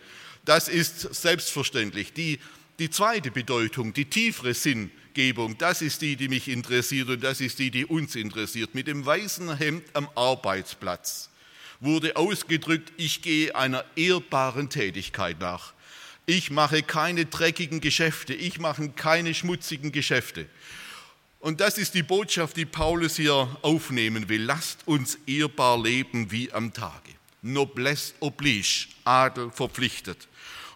Das 0.46 0.68
ist 0.68 1.14
selbstverständlich. 1.14 2.14
Die, 2.14 2.38
die 2.78 2.88
zweite 2.88 3.30
Bedeutung, 3.30 3.92
die 3.92 4.06
tiefere 4.06 4.54
Sinngebung, 4.54 5.58
das 5.58 5.82
ist 5.82 6.00
die, 6.00 6.16
die 6.16 6.28
mich 6.28 6.48
interessiert 6.48 7.10
und 7.10 7.22
das 7.22 7.42
ist 7.42 7.58
die, 7.58 7.70
die 7.70 7.84
uns 7.84 8.16
interessiert. 8.16 8.74
Mit 8.74 8.86
dem 8.86 9.04
weißen 9.04 9.58
Hemd 9.58 9.84
am 9.92 10.08
Arbeitsplatz 10.14 11.28
wurde 11.80 12.16
ausgedrückt, 12.16 12.92
ich 12.96 13.22
gehe 13.22 13.54
einer 13.54 13.84
ehrbaren 13.96 14.68
Tätigkeit 14.70 15.40
nach. 15.40 15.72
Ich 16.26 16.50
mache 16.50 16.82
keine 16.82 17.26
dreckigen 17.26 17.80
Geschäfte, 17.80 18.34
ich 18.34 18.58
mache 18.58 18.90
keine 18.90 19.32
schmutzigen 19.34 19.92
Geschäfte. 19.92 20.46
Und 21.40 21.60
das 21.60 21.78
ist 21.78 21.94
die 21.94 22.02
Botschaft, 22.02 22.56
die 22.56 22.66
Paulus 22.66 23.16
hier 23.16 23.56
aufnehmen 23.62 24.28
will. 24.28 24.42
Lasst 24.42 24.86
uns 24.86 25.18
ehrbar 25.26 25.80
leben 25.80 26.30
wie 26.30 26.52
am 26.52 26.72
Tage. 26.72 27.12
Noblesse 27.42 28.14
oblige, 28.20 28.88
Adel 29.04 29.50
verpflichtet. 29.52 30.26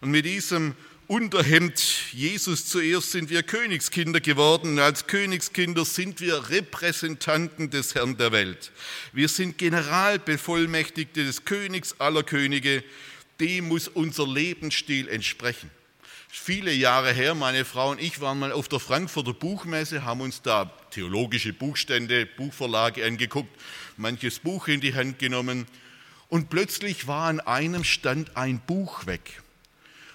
Und 0.01 0.11
mit 0.11 0.25
diesem 0.25 0.75
Unterhemd 1.13 1.79
Jesus 2.15 2.65
zuerst 2.65 3.11
sind 3.11 3.29
wir 3.29 3.43
Königskinder 3.43 4.19
geworden 4.19 4.79
als 4.79 5.07
Königskinder 5.07 5.85
sind 5.85 6.23
wir 6.23 6.49
Repräsentanten 6.49 7.69
des 7.69 7.95
Herrn 7.95 8.17
der 8.17 8.33
Welt. 8.33 8.73
Wir 9.13 9.29
sind 9.29 9.59
Generalbevollmächtigte 9.59 11.23
des 11.23 11.45
Königs 11.45 11.97
aller 11.99 12.23
Könige. 12.23 12.83
Dem 13.41 13.69
muss 13.69 13.89
unser 13.89 14.27
Lebensstil 14.27 15.07
entsprechen. 15.07 15.71
Viele 16.31 16.73
Jahre 16.73 17.13
her, 17.13 17.35
meine 17.35 17.67
Frau 17.67 17.91
und 17.91 18.01
ich 18.01 18.23
waren 18.23 18.39
mal 18.39 18.51
auf 18.51 18.69
der 18.69 18.81
Frankfurter 18.81 19.35
Buchmesse, 19.35 20.07
haben 20.07 20.23
uns 20.23 20.41
da 20.41 20.73
theologische 20.93 21.53
Buchstände, 21.53 22.25
Buchverlage 22.25 23.05
angeguckt, 23.05 23.55
manches 23.99 24.39
Buch 24.39 24.67
in 24.67 24.81
die 24.81 24.95
Hand 24.95 25.19
genommen 25.19 25.67
und 26.31 26.49
plötzlich 26.49 27.07
war 27.07 27.29
an 27.29 27.41
einem 27.41 27.85
Stand 27.85 28.35
ein 28.35 28.63
Buch 28.67 29.05
weg. 29.05 29.42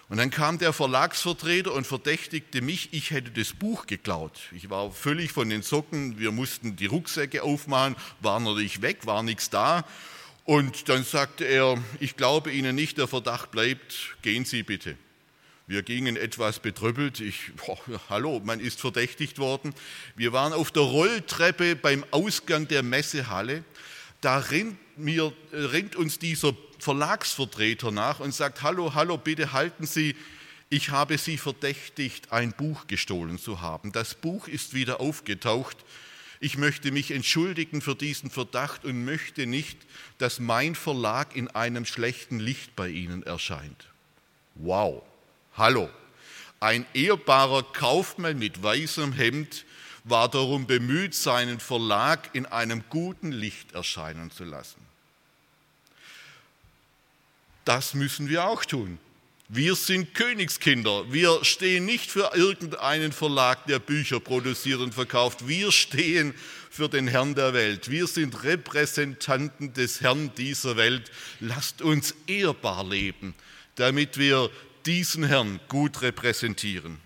Und 0.09 0.17
dann 0.17 0.29
kam 0.29 0.57
der 0.57 0.71
Verlagsvertreter 0.71 1.73
und 1.73 1.85
verdächtigte 1.85 2.61
mich, 2.61 2.93
ich 2.93 3.11
hätte 3.11 3.31
das 3.31 3.51
Buch 3.51 3.87
geklaut. 3.87 4.39
Ich 4.53 4.69
war 4.69 4.89
völlig 4.91 5.33
von 5.33 5.49
den 5.49 5.63
Socken, 5.63 6.17
wir 6.17 6.31
mussten 6.31 6.77
die 6.77 6.85
Rucksäcke 6.85 7.43
aufmachen, 7.43 7.97
war 8.21 8.39
natürlich 8.39 8.81
weg, 8.81 9.05
war 9.05 9.21
nichts 9.21 9.49
da. 9.49 9.83
Und 10.45 10.87
dann 10.87 11.03
sagte 11.03 11.43
er, 11.43 11.77
ich 11.99 12.15
glaube 12.15 12.53
Ihnen 12.53 12.73
nicht, 12.73 12.97
der 12.97 13.09
Verdacht 13.09 13.51
bleibt, 13.51 14.15
gehen 14.21 14.45
Sie 14.45 14.63
bitte. 14.63 14.97
Wir 15.69 15.83
gingen 15.83 16.15
etwas 16.15 16.59
betrüppelt. 16.59 17.19
Ich, 17.19 17.51
boah, 17.57 17.77
hallo, 18.09 18.41
man 18.41 18.61
ist 18.61 18.79
verdächtigt 18.79 19.39
worden. 19.39 19.73
Wir 20.15 20.31
waren 20.31 20.53
auf 20.53 20.71
der 20.71 20.83
Rolltreppe 20.83 21.75
beim 21.75 22.05
Ausgang 22.11 22.69
der 22.69 22.81
Messehalle. 22.83 23.65
Da 24.21 24.37
rennt, 24.37 24.77
mir, 24.97 25.33
rennt 25.51 25.95
uns 25.95 26.19
dieser 26.19 26.53
Verlagsvertreter 26.79 27.91
nach 27.91 28.19
und 28.19 28.33
sagt, 28.33 28.61
hallo, 28.61 28.93
hallo, 28.93 29.17
bitte 29.17 29.53
halten 29.53 29.85
Sie, 29.85 30.15
ich 30.69 30.89
habe 30.89 31.17
Sie 31.17 31.37
verdächtigt, 31.37 32.31
ein 32.31 32.51
Buch 32.51 32.87
gestohlen 32.87 33.39
zu 33.39 33.61
haben. 33.61 33.91
Das 33.91 34.15
Buch 34.15 34.47
ist 34.47 34.73
wieder 34.73 34.99
aufgetaucht. 34.99 35.77
Ich 36.39 36.57
möchte 36.57 36.91
mich 36.91 37.11
entschuldigen 37.11 37.81
für 37.81 37.95
diesen 37.95 38.29
Verdacht 38.29 38.83
und 38.83 39.05
möchte 39.05 39.47
nicht, 39.47 39.77
dass 40.17 40.39
mein 40.39 40.75
Verlag 40.75 41.35
in 41.35 41.47
einem 41.47 41.85
schlechten 41.85 42.39
Licht 42.39 42.75
bei 42.75 42.89
Ihnen 42.89 43.23
erscheint. 43.23 43.87
Wow, 44.55 45.03
hallo. 45.55 45.89
Ein 46.59 46.85
ehrbarer 46.93 47.63
Kaufmann 47.63 48.37
mit 48.37 48.61
weißem 48.61 49.13
Hemd 49.13 49.65
war 50.03 50.29
darum 50.29 50.67
bemüht, 50.67 51.15
seinen 51.15 51.59
Verlag 51.59 52.29
in 52.33 52.45
einem 52.45 52.83
guten 52.89 53.31
Licht 53.31 53.73
erscheinen 53.73 54.31
zu 54.31 54.43
lassen. 54.43 54.86
Das 57.67 57.93
müssen 57.93 58.29
wir 58.29 58.45
auch 58.45 58.63
tun. 58.63 58.97
Wir 59.49 59.75
sind 59.75 60.13
Königskinder. 60.13 61.11
Wir 61.11 61.43
stehen 61.43 61.83
nicht 61.83 62.09
für 62.09 62.31
irgendeinen 62.33 63.11
Verlag, 63.11 63.65
der 63.67 63.79
Bücher 63.79 64.21
produziert 64.21 64.79
und 64.79 64.93
verkauft. 64.93 65.49
Wir 65.49 65.73
stehen 65.73 66.33
für 66.69 66.87
den 66.87 67.09
Herrn 67.09 67.35
der 67.35 67.53
Welt. 67.53 67.91
Wir 67.91 68.07
sind 68.07 68.45
Repräsentanten 68.45 69.73
des 69.73 69.99
Herrn 69.99 70.31
dieser 70.37 70.77
Welt. 70.77 71.11
Lasst 71.41 71.81
uns 71.81 72.15
ehrbar 72.25 72.85
leben, 72.85 73.35
damit 73.75 74.17
wir 74.17 74.49
diesen 74.85 75.25
Herrn 75.25 75.59
gut 75.67 76.01
repräsentieren. 76.01 76.99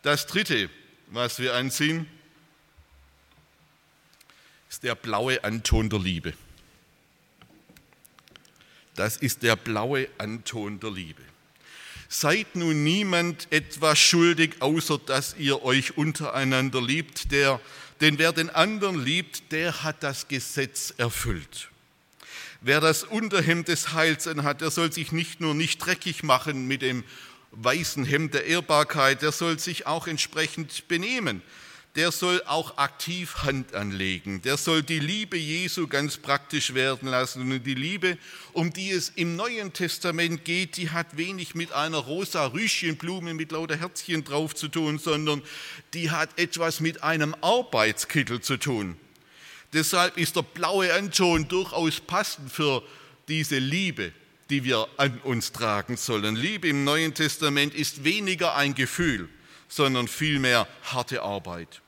Das 0.00 0.26
Dritte, 0.26 0.70
was 1.08 1.38
wir 1.38 1.52
ansehen, 1.52 2.06
ist 4.70 4.82
der 4.82 4.94
blaue 4.94 5.44
Anton 5.44 5.90
der 5.90 5.98
Liebe. 5.98 6.32
Das 8.94 9.16
ist 9.16 9.42
der 9.42 9.56
blaue 9.56 10.08
Anton 10.18 10.78
der 10.80 10.90
Liebe. 10.90 11.22
Seid 12.08 12.56
nun 12.56 12.84
niemand 12.84 13.50
etwas 13.50 13.98
schuldig, 13.98 14.56
außer 14.60 14.98
dass 14.98 15.34
ihr 15.38 15.62
euch 15.62 15.96
untereinander 15.96 16.82
liebt, 16.82 17.32
der, 17.32 17.58
denn 18.02 18.18
wer 18.18 18.32
den 18.32 18.50
anderen 18.50 19.02
liebt, 19.02 19.50
der 19.50 19.82
hat 19.82 20.02
das 20.02 20.28
Gesetz 20.28 20.92
erfüllt. 20.98 21.70
Wer 22.60 22.80
das 22.80 23.02
Unterhemd 23.02 23.68
des 23.68 23.94
Heils 23.94 24.28
anhat, 24.28 24.60
der 24.60 24.70
soll 24.70 24.92
sich 24.92 25.10
nicht 25.10 25.40
nur 25.40 25.54
nicht 25.54 25.78
dreckig 25.78 26.22
machen 26.22 26.68
mit 26.68 26.82
dem 26.82 27.02
weißen 27.52 28.04
Hemd 28.04 28.34
der 28.34 28.44
Ehrbarkeit, 28.46 29.22
der 29.22 29.32
soll 29.32 29.58
sich 29.58 29.86
auch 29.86 30.06
entsprechend 30.06 30.86
benehmen 30.88 31.42
der 31.94 32.10
soll 32.10 32.42
auch 32.46 32.78
aktiv 32.78 33.42
Hand 33.42 33.74
anlegen. 33.74 34.40
Der 34.42 34.56
soll 34.56 34.82
die 34.82 34.98
Liebe 34.98 35.36
Jesu 35.36 35.86
ganz 35.86 36.16
praktisch 36.16 36.72
werden 36.72 37.06
lassen. 37.06 37.42
Und 37.42 37.64
die 37.64 37.74
Liebe, 37.74 38.16
um 38.54 38.72
die 38.72 38.90
es 38.90 39.10
im 39.10 39.36
Neuen 39.36 39.74
Testament 39.74 40.44
geht, 40.46 40.78
die 40.78 40.88
hat 40.88 41.18
wenig 41.18 41.54
mit 41.54 41.72
einer 41.72 41.98
rosa 41.98 42.46
Rüschenblume 42.46 43.34
mit 43.34 43.52
lauter 43.52 43.76
Herzchen 43.76 44.24
drauf 44.24 44.54
zu 44.54 44.68
tun, 44.68 44.98
sondern 44.98 45.42
die 45.92 46.10
hat 46.10 46.38
etwas 46.38 46.80
mit 46.80 47.02
einem 47.02 47.36
Arbeitskittel 47.42 48.40
zu 48.40 48.56
tun. 48.56 48.96
Deshalb 49.74 50.16
ist 50.16 50.36
der 50.36 50.42
blaue 50.42 50.94
Anton 50.94 51.46
durchaus 51.48 52.00
passend 52.00 52.50
für 52.50 52.82
diese 53.28 53.58
Liebe, 53.58 54.12
die 54.48 54.64
wir 54.64 54.86
an 54.96 55.18
uns 55.24 55.52
tragen 55.52 55.98
sollen. 55.98 56.36
Liebe 56.36 56.68
im 56.68 56.84
Neuen 56.84 57.12
Testament 57.12 57.74
ist 57.74 58.04
weniger 58.04 58.54
ein 58.54 58.74
Gefühl, 58.74 59.28
sondern 59.72 60.06
vielmehr 60.06 60.68
harte 60.82 61.22
Arbeit. 61.22 61.80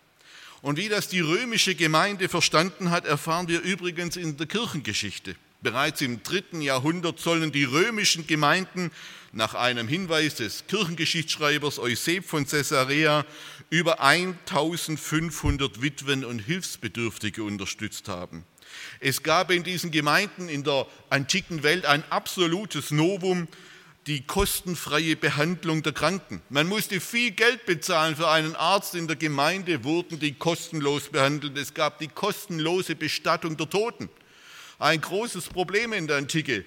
Und 0.63 0.79
wie 0.79 0.89
das 0.89 1.09
die 1.09 1.21
römische 1.21 1.75
Gemeinde 1.75 2.31
verstanden 2.31 2.91
hat, 2.91 3.05
erfahren 3.05 3.49
wir 3.49 3.61
übrigens 3.61 4.17
in 4.17 4.39
der 4.39 4.47
Kirchengeschichte. 4.47 5.37
Bereits 5.61 6.01
im 6.01 6.23
dritten 6.23 6.63
Jahrhundert 6.63 7.21
sollen 7.21 7.53
die 7.53 7.65
römischen 7.65 8.27
Gemeinden 8.27 8.91
nach 9.33 9.55
einem 9.55 9.89
Hinweis 9.89 10.37
des 10.37 10.67
Kirchengeschichtsschreibers 10.67 11.79
Euseb 11.79 12.25
von 12.25 12.47
Caesarea 12.47 13.27
über 13.69 14.01
1500 14.01 15.83
Witwen 15.83 16.25
und 16.25 16.39
Hilfsbedürftige 16.39 17.43
unterstützt 17.43 18.09
haben. 18.09 18.45
Es 19.01 19.23
gab 19.23 19.51
in 19.51 19.63
diesen 19.63 19.91
Gemeinden 19.91 20.49
in 20.49 20.65
der 20.65 20.87
antiken 21.11 21.63
Welt 21.63 21.85
ein 21.85 22.03
absolutes 22.11 22.91
Novum, 22.91 23.49
die 24.07 24.27
kostenfreie 24.27 25.17
Behandlung 25.17 25.83
der 25.83 25.93
Kranken. 25.93 26.43
Man 26.51 26.69
musste 26.69 27.01
viel 27.01 27.31
Geld 27.31 27.65
bezahlen 27.65 28.17
für 28.17 28.29
einen 28.29 28.55
Arzt. 28.55 28.95
In 28.95 29.07
der 29.07 29.17
Gemeinde 29.17 29.83
wurden 29.85 30.19
die 30.19 30.35
kostenlos 30.35 31.09
behandelt. 31.09 31.57
Es 31.57 31.73
gab 31.73 31.99
die 31.99 32.09
kostenlose 32.09 32.97
Bestattung 32.97 33.57
der 33.57 33.71
Toten. 33.71 34.11
Ein 34.79 35.01
großes 35.01 35.49
Problem 35.49 35.93
in 35.93 36.07
der 36.07 36.19
Antike. 36.19 36.65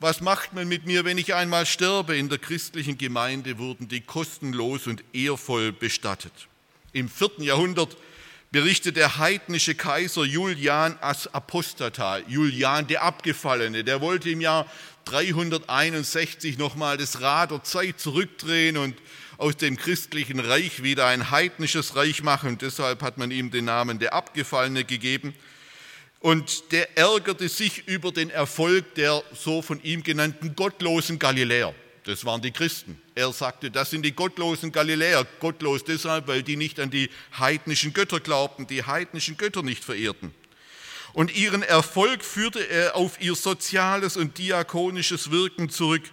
Was 0.00 0.20
macht 0.20 0.52
man 0.52 0.68
mit 0.68 0.86
mir, 0.86 1.04
wenn 1.04 1.18
ich 1.18 1.34
einmal 1.34 1.64
sterbe? 1.64 2.16
In 2.16 2.28
der 2.28 2.38
christlichen 2.38 2.98
Gemeinde 2.98 3.58
wurden 3.58 3.88
die 3.88 4.02
kostenlos 4.02 4.86
und 4.86 5.02
ehrvoll 5.12 5.72
bestattet. 5.72 6.32
Im 6.92 7.08
vierten 7.08 7.42
Jahrhundert 7.42 7.96
berichtet 8.50 8.96
der 8.96 9.18
heidnische 9.18 9.74
Kaiser 9.74 10.24
Julian 10.24 10.98
as 11.00 11.32
Apostata, 11.34 12.18
Julian 12.28 12.86
der 12.86 13.02
Abgefallene, 13.02 13.84
der 13.84 14.00
wollte 14.00 14.30
im 14.30 14.40
Jahr 14.40 14.66
361 15.10 16.58
nochmal 16.58 16.96
das 16.96 17.20
Rad 17.20 17.50
der 17.50 17.62
Zeit 17.64 17.98
zurückdrehen 17.98 18.76
und 18.76 18.94
aus 19.38 19.56
dem 19.56 19.76
christlichen 19.76 20.40
Reich 20.40 20.82
wieder 20.82 21.06
ein 21.06 21.30
heidnisches 21.30 21.96
Reich 21.96 22.22
machen. 22.22 22.50
Und 22.50 22.62
deshalb 22.62 23.02
hat 23.02 23.16
man 23.18 23.30
ihm 23.30 23.50
den 23.50 23.64
Namen 23.64 23.98
der 23.98 24.12
Abgefallene 24.12 24.84
gegeben. 24.84 25.34
Und 26.20 26.72
der 26.72 26.98
ärgerte 26.98 27.48
sich 27.48 27.86
über 27.86 28.12
den 28.12 28.30
Erfolg 28.30 28.94
der 28.96 29.22
so 29.34 29.62
von 29.62 29.82
ihm 29.82 30.02
genannten 30.02 30.56
gottlosen 30.56 31.18
Galiläer. 31.18 31.74
Das 32.04 32.24
waren 32.24 32.42
die 32.42 32.50
Christen. 32.50 33.00
Er 33.14 33.32
sagte, 33.32 33.70
das 33.70 33.90
sind 33.90 34.02
die 34.02 34.12
gottlosen 34.12 34.72
Galiläer. 34.72 35.26
Gottlos 35.40 35.84
deshalb, 35.84 36.26
weil 36.26 36.42
die 36.42 36.56
nicht 36.56 36.80
an 36.80 36.90
die 36.90 37.10
heidnischen 37.38 37.92
Götter 37.92 38.20
glaubten, 38.20 38.66
die 38.66 38.82
heidnischen 38.82 39.36
Götter 39.36 39.62
nicht 39.62 39.84
verehrten. 39.84 40.34
Und 41.18 41.34
ihren 41.34 41.64
Erfolg 41.64 42.22
führte 42.22 42.60
er 42.60 42.94
auf 42.94 43.20
ihr 43.20 43.34
soziales 43.34 44.16
und 44.16 44.38
diakonisches 44.38 45.32
Wirken 45.32 45.68
zurück 45.68 46.04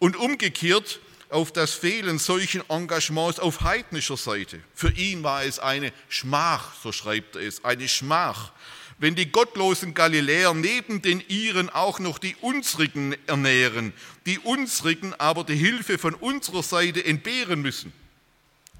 und 0.00 0.16
umgekehrt 0.16 0.98
auf 1.28 1.52
das 1.52 1.74
Fehlen 1.74 2.18
solchen 2.18 2.68
Engagements 2.68 3.38
auf 3.38 3.60
heidnischer 3.60 4.16
Seite. 4.16 4.58
Für 4.74 4.90
ihn 4.90 5.22
war 5.22 5.44
es 5.44 5.60
eine 5.60 5.92
Schmach, 6.08 6.72
so 6.82 6.90
schreibt 6.90 7.36
er 7.36 7.42
es, 7.42 7.64
eine 7.64 7.86
Schmach, 7.86 8.50
wenn 8.98 9.14
die 9.14 9.30
gottlosen 9.30 9.94
Galiläer 9.94 10.52
neben 10.54 11.02
den 11.02 11.22
ihren 11.28 11.70
auch 11.70 12.00
noch 12.00 12.18
die 12.18 12.34
unsrigen 12.40 13.14
ernähren, 13.28 13.92
die 14.26 14.40
unsrigen 14.40 15.14
aber 15.20 15.44
die 15.44 15.54
Hilfe 15.54 15.98
von 15.98 16.14
unserer 16.14 16.64
Seite 16.64 17.04
entbehren 17.04 17.62
müssen. 17.62 17.92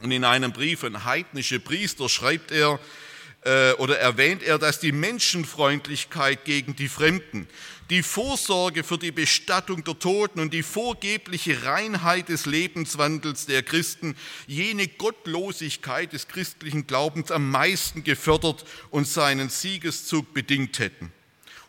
Und 0.02 0.10
in 0.10 0.24
einem 0.24 0.52
Brief 0.52 0.82
an 0.82 1.04
heidnische 1.04 1.60
Priester 1.60 2.08
schreibt 2.08 2.50
er, 2.50 2.80
äh, 3.42 3.72
oder 3.74 3.98
erwähnt 3.98 4.42
er, 4.42 4.58
dass 4.58 4.80
die 4.80 4.92
Menschenfreundlichkeit 4.92 6.44
gegen 6.44 6.76
die 6.76 6.88
Fremden, 6.88 7.48
die 7.90 8.02
Vorsorge 8.02 8.84
für 8.84 8.98
die 8.98 9.12
Bestattung 9.12 9.84
der 9.84 9.98
Toten 9.98 10.40
und 10.40 10.52
die 10.52 10.62
vorgebliche 10.62 11.64
Reinheit 11.64 12.28
des 12.28 12.46
Lebenswandels 12.46 13.46
der 13.46 13.62
Christen 13.62 14.16
jene 14.46 14.88
Gottlosigkeit 14.88 16.12
des 16.12 16.28
christlichen 16.28 16.86
Glaubens 16.86 17.30
am 17.30 17.50
meisten 17.50 18.04
gefördert 18.04 18.64
und 18.90 19.06
seinen 19.06 19.48
Siegeszug 19.48 20.34
bedingt 20.34 20.78
hätten. 20.78 21.12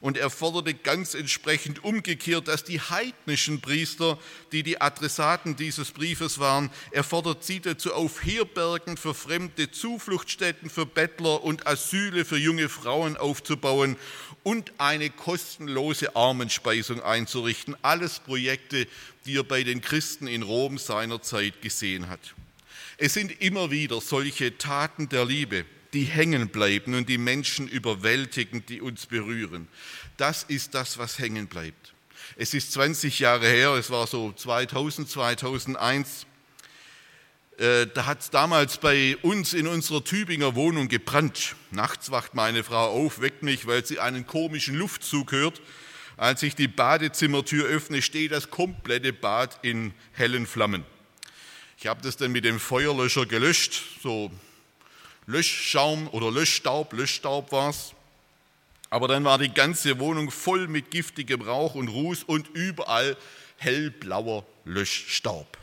Und 0.02 0.18
er 0.18 0.30
forderte 0.30 0.74
ganz 0.74 1.14
entsprechend 1.14 1.84
umgekehrt, 1.84 2.48
dass 2.48 2.64
die 2.64 2.80
heidnischen 2.80 3.60
Priester, 3.60 4.18
die 4.54 4.64
die 4.64 4.80
Adressaten 4.80 5.58
dieses 5.58 5.92
Briefes 5.92 6.40
waren, 6.40 6.70
er 6.92 7.04
fordert 7.04 7.44
sie 7.44 7.60
dazu 7.60 7.94
auf, 7.94 8.24
Herbergen 8.24 8.96
für 8.96 9.14
Fremde, 9.14 9.72
Zufluchtsstätten 9.72 10.70
für 10.70 10.86
Bettler 10.86 11.44
und 11.44 11.68
Asyle 11.68 12.24
für 12.24 12.38
junge 12.38 12.70
Frauen 12.70 13.18
aufzubauen 13.18 13.98
und 14.44 14.72
eine 14.78 15.10
kostenlose 15.10 16.16
Armenspeisung 16.16 17.02
einzurichten. 17.02 17.76
Alles 17.82 18.20
Projekte, 18.20 18.88
die 19.26 19.38
er 19.38 19.44
bei 19.44 19.64
den 19.64 19.82
Christen 19.82 20.28
in 20.28 20.44
Rom 20.44 20.78
seinerzeit 20.78 21.62
gesehen 21.62 22.08
hat. 22.08 22.22
Es 22.98 23.14
sind 23.14 23.42
immer 23.42 23.70
wieder 23.70 24.00
solche 24.00 24.58
Taten 24.58 25.10
der 25.10 25.26
Liebe, 25.26 25.66
die 25.94 26.04
hängen 26.04 26.50
bleiben 26.50 26.94
und 26.96 27.10
die 27.10 27.18
Menschen 27.18 27.68
überwältigen, 27.68 28.66
die 28.66 28.82
uns 28.82 29.06
berühren. 29.06 29.68
Das 30.18 30.44
ist 30.44 30.76
das, 30.76 30.98
was 30.98 31.20
hängen 31.20 31.48
bleibt. 31.48 31.94
Es 32.36 32.54
ist 32.54 32.74
20 32.74 33.20
Jahre 33.20 33.48
her, 33.48 33.72
es 33.72 33.90
war 33.90 34.06
so 34.08 34.32
2000, 34.32 35.10
2001. 35.10 36.26
Äh, 37.58 37.88
da 37.88 38.06
hat 38.06 38.22
es 38.22 38.30
damals 38.30 38.78
bei 38.78 39.18
uns 39.22 39.54
in 39.54 39.68
unserer 39.68 40.04
Tübinger 40.04 40.56
Wohnung 40.56 40.88
gebrannt. 40.88 41.56
Nachts 41.72 42.12
wacht 42.12 42.36
meine 42.36 42.64
Frau 42.64 42.92
auf, 42.92 43.20
weckt 43.20 43.44
mich, 43.44 43.68
weil 43.68 43.86
sie 43.86 44.00
einen 44.00 44.28
komischen 44.28 44.76
Luftzug 44.76 45.32
hört. 45.32 45.62
Als 46.18 46.44
ich 46.44 46.56
die 46.56 46.68
Badezimmertür 46.68 47.66
öffne, 47.66 48.02
steht 48.02 48.32
das 48.32 48.50
komplette 48.50 49.14
Bad 49.14 49.60
in 49.62 49.94
hellen 50.12 50.46
Flammen. 50.46 50.86
Ich 51.78 51.88
habe 51.88 52.02
das 52.02 52.18
dann 52.18 52.34
mit 52.34 52.44
dem 52.44 52.60
Feuerlöscher 52.60 53.26
gelöscht, 53.26 53.82
so 54.04 54.32
Löschschaum 55.30 56.08
oder 56.08 56.32
Löschstaub, 56.32 56.92
Löschstaub 56.92 57.52
war 57.52 57.70
es. 57.70 57.94
Aber 58.90 59.08
dann 59.08 59.24
war 59.24 59.38
die 59.38 59.54
ganze 59.54 60.00
Wohnung 60.00 60.32
voll 60.32 60.68
mit 60.68 60.90
giftigem 60.90 61.44
Rauch 61.44 61.76
und 61.76 61.88
Ruß 61.88 62.24
und 62.24 62.48
überall 62.56 63.16
hellblauer 63.58 64.44
Löschstaub. 64.66 65.60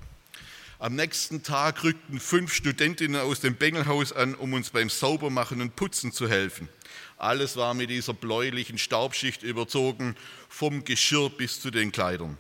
Am 0.78 0.94
nächsten 0.94 1.42
Tag 1.42 1.82
rückten 1.82 2.20
fünf 2.20 2.54
Studentinnen 2.54 3.20
aus 3.20 3.40
dem 3.40 3.56
Bengelhaus 3.56 4.12
an, 4.12 4.36
um 4.36 4.52
uns 4.52 4.70
beim 4.70 4.88
Saubermachen 4.88 5.60
und 5.60 5.74
Putzen 5.74 6.12
zu 6.12 6.28
helfen. 6.28 6.68
Alles 7.16 7.56
war 7.56 7.74
mit 7.74 7.90
dieser 7.90 8.14
bläulichen 8.14 8.78
Staubschicht 8.78 9.42
überzogen, 9.42 10.14
vom 10.48 10.84
Geschirr 10.84 11.28
bis 11.28 11.60
zu 11.60 11.72
den 11.72 11.90
Kleidern. 11.90 12.38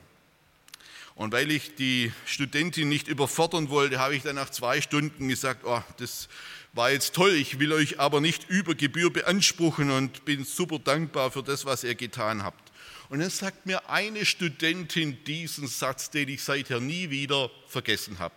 Und 1.16 1.32
weil 1.32 1.50
ich 1.50 1.74
die 1.74 2.12
Studentin 2.26 2.88
nicht 2.88 3.08
überfordern 3.08 3.68
wollte, 3.70 3.98
habe 3.98 4.14
ich 4.14 4.22
dann 4.22 4.36
nach 4.36 4.50
zwei 4.50 4.80
Stunden 4.80 5.28
gesagt, 5.28 5.62
oh, 5.64 5.82
das 5.96 6.28
war 6.76 6.90
jetzt 6.90 7.14
toll, 7.14 7.32
ich 7.32 7.58
will 7.58 7.72
euch 7.72 7.98
aber 7.98 8.20
nicht 8.20 8.50
über 8.50 8.74
Gebühr 8.74 9.10
beanspruchen 9.10 9.90
und 9.90 10.26
bin 10.26 10.44
super 10.44 10.78
dankbar 10.78 11.30
für 11.30 11.42
das, 11.42 11.64
was 11.64 11.84
ihr 11.84 11.94
getan 11.94 12.42
habt. 12.42 12.70
Und 13.08 13.20
dann 13.20 13.30
sagt 13.30 13.64
mir 13.64 13.88
eine 13.88 14.26
Studentin 14.26 15.24
diesen 15.24 15.68
Satz, 15.68 16.10
den 16.10 16.28
ich 16.28 16.42
seither 16.42 16.80
nie 16.80 17.08
wieder 17.08 17.50
vergessen 17.66 18.18
habe. 18.18 18.34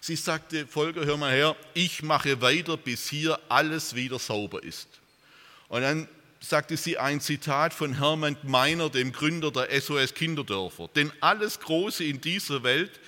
Sie 0.00 0.16
sagte, 0.16 0.66
Volker, 0.66 1.04
hör 1.04 1.18
mal 1.18 1.32
her, 1.32 1.54
ich 1.74 2.02
mache 2.02 2.40
weiter, 2.40 2.78
bis 2.78 3.10
hier 3.10 3.38
alles 3.48 3.94
wieder 3.94 4.18
sauber 4.18 4.62
ist. 4.62 4.88
Und 5.68 5.82
dann 5.82 6.08
sagte 6.40 6.76
sie 6.76 6.96
ein 6.96 7.20
Zitat 7.20 7.74
von 7.74 7.98
Hermann 7.98 8.36
Meiner, 8.44 8.88
dem 8.88 9.12
Gründer 9.12 9.50
der 9.50 9.68
SOS 9.80 10.14
Kinderdörfer. 10.14 10.88
Denn 10.94 11.12
alles 11.20 11.60
Große 11.60 12.04
in 12.04 12.20
dieser 12.20 12.62
Welt 12.62 13.00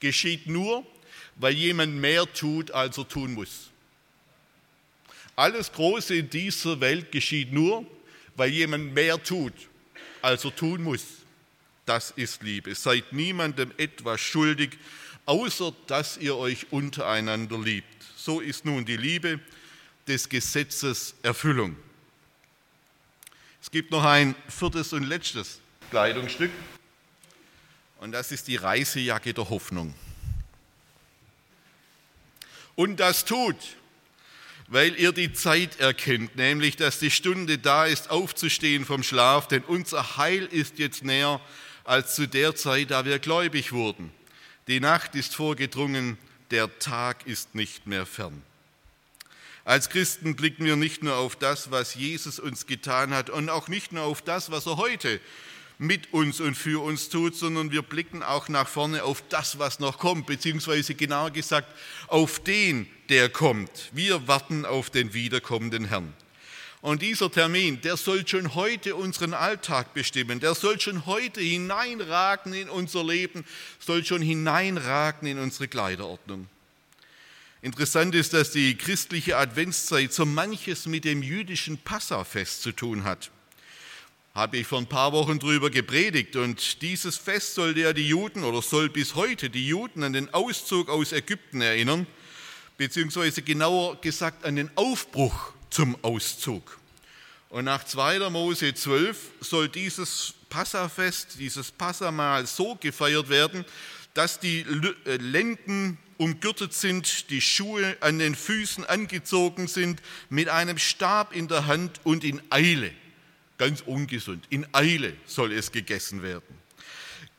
geschieht 0.00 0.46
nur, 0.46 0.86
weil 1.36 1.52
jemand 1.52 1.96
mehr 1.96 2.32
tut, 2.32 2.70
als 2.70 2.96
er 2.96 3.08
tun 3.08 3.34
muss. 3.34 3.70
Alles 5.36 5.72
Große 5.72 6.14
in 6.14 6.30
dieser 6.30 6.80
Welt 6.80 7.10
geschieht 7.10 7.52
nur, 7.52 7.86
weil 8.36 8.50
jemand 8.50 8.94
mehr 8.94 9.22
tut, 9.22 9.52
als 10.22 10.44
er 10.44 10.54
tun 10.54 10.82
muss. 10.82 11.04
Das 11.86 12.12
ist 12.12 12.42
Liebe. 12.42 12.74
Seid 12.74 13.12
niemandem 13.12 13.72
etwas 13.76 14.20
schuldig, 14.20 14.78
außer 15.26 15.74
dass 15.86 16.16
ihr 16.16 16.36
euch 16.36 16.72
untereinander 16.72 17.58
liebt. 17.58 17.86
So 18.16 18.40
ist 18.40 18.64
nun 18.64 18.84
die 18.84 18.96
Liebe 18.96 19.40
des 20.06 20.28
Gesetzes 20.28 21.14
Erfüllung. 21.22 21.76
Es 23.60 23.70
gibt 23.70 23.90
noch 23.90 24.04
ein 24.04 24.34
viertes 24.48 24.92
und 24.92 25.04
letztes 25.04 25.60
Kleidungsstück 25.90 26.50
und 28.04 28.12
das 28.12 28.32
ist 28.32 28.48
die 28.48 28.56
Reisejacke 28.56 29.32
der 29.32 29.48
Hoffnung. 29.48 29.94
Und 32.76 33.00
das 33.00 33.24
tut, 33.24 33.56
weil 34.74 34.98
ihr 34.98 35.12
die 35.12 35.32
Zeit 35.32 35.78
erkennt, 35.78 36.34
nämlich 36.34 36.74
dass 36.74 36.98
die 36.98 37.12
Stunde 37.12 37.58
da 37.58 37.86
ist, 37.86 38.10
aufzustehen 38.10 38.84
vom 38.84 39.04
Schlaf, 39.04 39.46
denn 39.46 39.62
unser 39.62 40.16
Heil 40.16 40.46
ist 40.46 40.80
jetzt 40.80 41.04
näher 41.04 41.40
als 41.84 42.16
zu 42.16 42.26
der 42.26 42.56
Zeit, 42.56 42.90
da 42.90 43.04
wir 43.04 43.20
gläubig 43.20 43.70
wurden. 43.70 44.10
Die 44.66 44.80
Nacht 44.80 45.14
ist 45.14 45.36
vorgedrungen, 45.36 46.18
der 46.50 46.76
Tag 46.80 47.24
ist 47.28 47.54
nicht 47.54 47.86
mehr 47.86 48.04
fern. 48.04 48.42
Als 49.64 49.90
Christen 49.90 50.34
blicken 50.34 50.64
wir 50.64 50.74
nicht 50.74 51.04
nur 51.04 51.18
auf 51.18 51.36
das, 51.36 51.70
was 51.70 51.94
Jesus 51.94 52.40
uns 52.40 52.66
getan 52.66 53.14
hat 53.14 53.30
und 53.30 53.50
auch 53.50 53.68
nicht 53.68 53.92
nur 53.92 54.02
auf 54.02 54.22
das, 54.22 54.50
was 54.50 54.66
er 54.66 54.76
heute 54.76 55.20
mit 55.78 56.12
uns 56.12 56.40
und 56.40 56.54
für 56.54 56.82
uns 56.82 57.08
tut, 57.08 57.34
sondern 57.34 57.70
wir 57.70 57.82
blicken 57.82 58.22
auch 58.22 58.48
nach 58.48 58.68
vorne 58.68 59.04
auf 59.04 59.22
das, 59.28 59.58
was 59.58 59.80
noch 59.80 59.98
kommt, 59.98 60.26
beziehungsweise 60.26 60.94
genauer 60.94 61.30
gesagt 61.30 61.68
auf 62.08 62.38
den, 62.42 62.86
der 63.08 63.28
kommt. 63.28 63.90
Wir 63.92 64.26
warten 64.28 64.64
auf 64.64 64.90
den 64.90 65.14
wiederkommenden 65.14 65.86
Herrn. 65.86 66.12
Und 66.80 67.00
dieser 67.00 67.32
Termin, 67.32 67.80
der 67.80 67.96
soll 67.96 68.28
schon 68.28 68.54
heute 68.54 68.94
unseren 68.94 69.32
Alltag 69.32 69.94
bestimmen, 69.94 70.38
der 70.38 70.54
soll 70.54 70.78
schon 70.78 71.06
heute 71.06 71.40
hineinragen 71.40 72.52
in 72.52 72.68
unser 72.68 73.02
Leben, 73.02 73.44
soll 73.78 74.04
schon 74.04 74.20
hineinragen 74.20 75.26
in 75.26 75.38
unsere 75.38 75.66
Kleiderordnung. 75.66 76.46
Interessant 77.62 78.14
ist, 78.14 78.34
dass 78.34 78.50
die 78.50 78.76
christliche 78.76 79.38
Adventszeit 79.38 80.12
so 80.12 80.26
manches 80.26 80.84
mit 80.84 81.06
dem 81.06 81.22
jüdischen 81.22 81.78
Passafest 81.78 82.60
zu 82.60 82.72
tun 82.72 83.04
hat. 83.04 83.30
Habe 84.34 84.56
ich 84.56 84.66
vor 84.66 84.78
ein 84.78 84.88
paar 84.88 85.12
Wochen 85.12 85.38
drüber 85.38 85.70
gepredigt 85.70 86.34
und 86.34 86.82
dieses 86.82 87.16
Fest 87.16 87.54
soll 87.54 87.78
ja 87.78 87.92
die 87.92 88.08
Juden 88.08 88.42
oder 88.42 88.62
soll 88.62 88.88
bis 88.88 89.14
heute 89.14 89.48
die 89.48 89.68
Juden 89.68 90.02
an 90.02 90.12
den 90.12 90.34
Auszug 90.34 90.88
aus 90.88 91.12
Ägypten 91.12 91.60
erinnern, 91.60 92.04
beziehungsweise 92.76 93.42
genauer 93.42 94.00
gesagt 94.00 94.44
an 94.44 94.56
den 94.56 94.72
Aufbruch 94.74 95.52
zum 95.70 95.96
Auszug. 96.02 96.80
Und 97.48 97.66
nach 97.66 97.84
2. 97.84 98.28
Mose 98.30 98.74
12 98.74 99.16
soll 99.38 99.68
dieses 99.68 100.34
Passafest, 100.48 101.38
dieses 101.38 101.70
Passamal 101.70 102.44
so 102.46 102.74
gefeiert 102.74 103.28
werden, 103.28 103.64
dass 104.14 104.40
die 104.40 104.66
äh, 105.04 105.16
Lenden 105.16 105.96
umgürtet 106.18 106.74
sind, 106.74 107.30
die 107.30 107.40
Schuhe 107.40 107.96
an 108.00 108.18
den 108.18 108.34
Füßen 108.34 108.84
angezogen 108.84 109.68
sind, 109.68 110.02
mit 110.28 110.48
einem 110.48 110.78
Stab 110.78 111.36
in 111.36 111.46
der 111.46 111.68
Hand 111.68 112.00
und 112.02 112.24
in 112.24 112.42
Eile, 112.50 112.90
ganz 113.58 113.80
ungesund, 113.82 114.44
in 114.50 114.66
Eile 114.72 115.14
soll 115.26 115.52
es 115.52 115.72
gegessen 115.72 116.22
werden. 116.22 116.64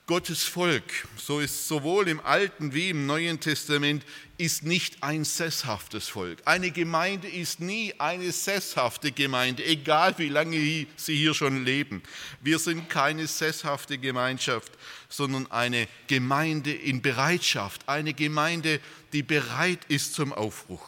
Gottes 0.08 0.44
Volk, 0.44 0.84
so 1.18 1.40
ist 1.40 1.68
sowohl 1.68 2.08
im 2.08 2.20
Alten 2.20 2.76
wie 2.76 2.92
im 2.92 3.08
Neuen 3.08 3.40
Testament, 3.40 4.06
ist 4.38 4.62
nicht 4.62 5.02
ein 5.02 5.24
sesshaftes 5.24 6.10
Volk. 6.10 6.44
Eine 6.46 6.70
Gemeinde 6.70 7.28
ist 7.28 7.60
nie 7.60 7.92
eine 7.98 8.32
sesshafte 8.32 9.12
Gemeinde, 9.12 9.66
egal 9.66 10.14
wie 10.20 10.30
lange 10.30 10.86
sie 10.96 11.16
hier 11.16 11.34
schon 11.34 11.66
leben. 11.66 12.04
Wir 12.40 12.60
sind 12.60 12.88
keine 12.88 13.26
sesshafte 13.26 13.98
Gemeinschaft, 13.98 14.74
sondern 15.10 15.50
eine 15.52 15.88
Gemeinde 16.06 16.72
in 16.72 17.02
Bereitschaft, 17.02 17.90
eine 17.90 18.14
Gemeinde, 18.14 18.80
die 19.12 19.24
bereit 19.24 19.80
ist 19.88 20.14
zum 20.14 20.34
Aufbruch. 20.34 20.88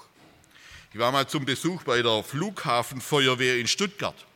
Ich 0.93 0.99
war 0.99 1.11
mal 1.11 1.27
zum 1.27 1.43
Besuch 1.43 1.81
bei 1.81 2.03
der 2.03 2.23
Flughafenfeuerwehr 2.23 3.57
in 3.57 3.67
Stuttgart. 3.67 4.27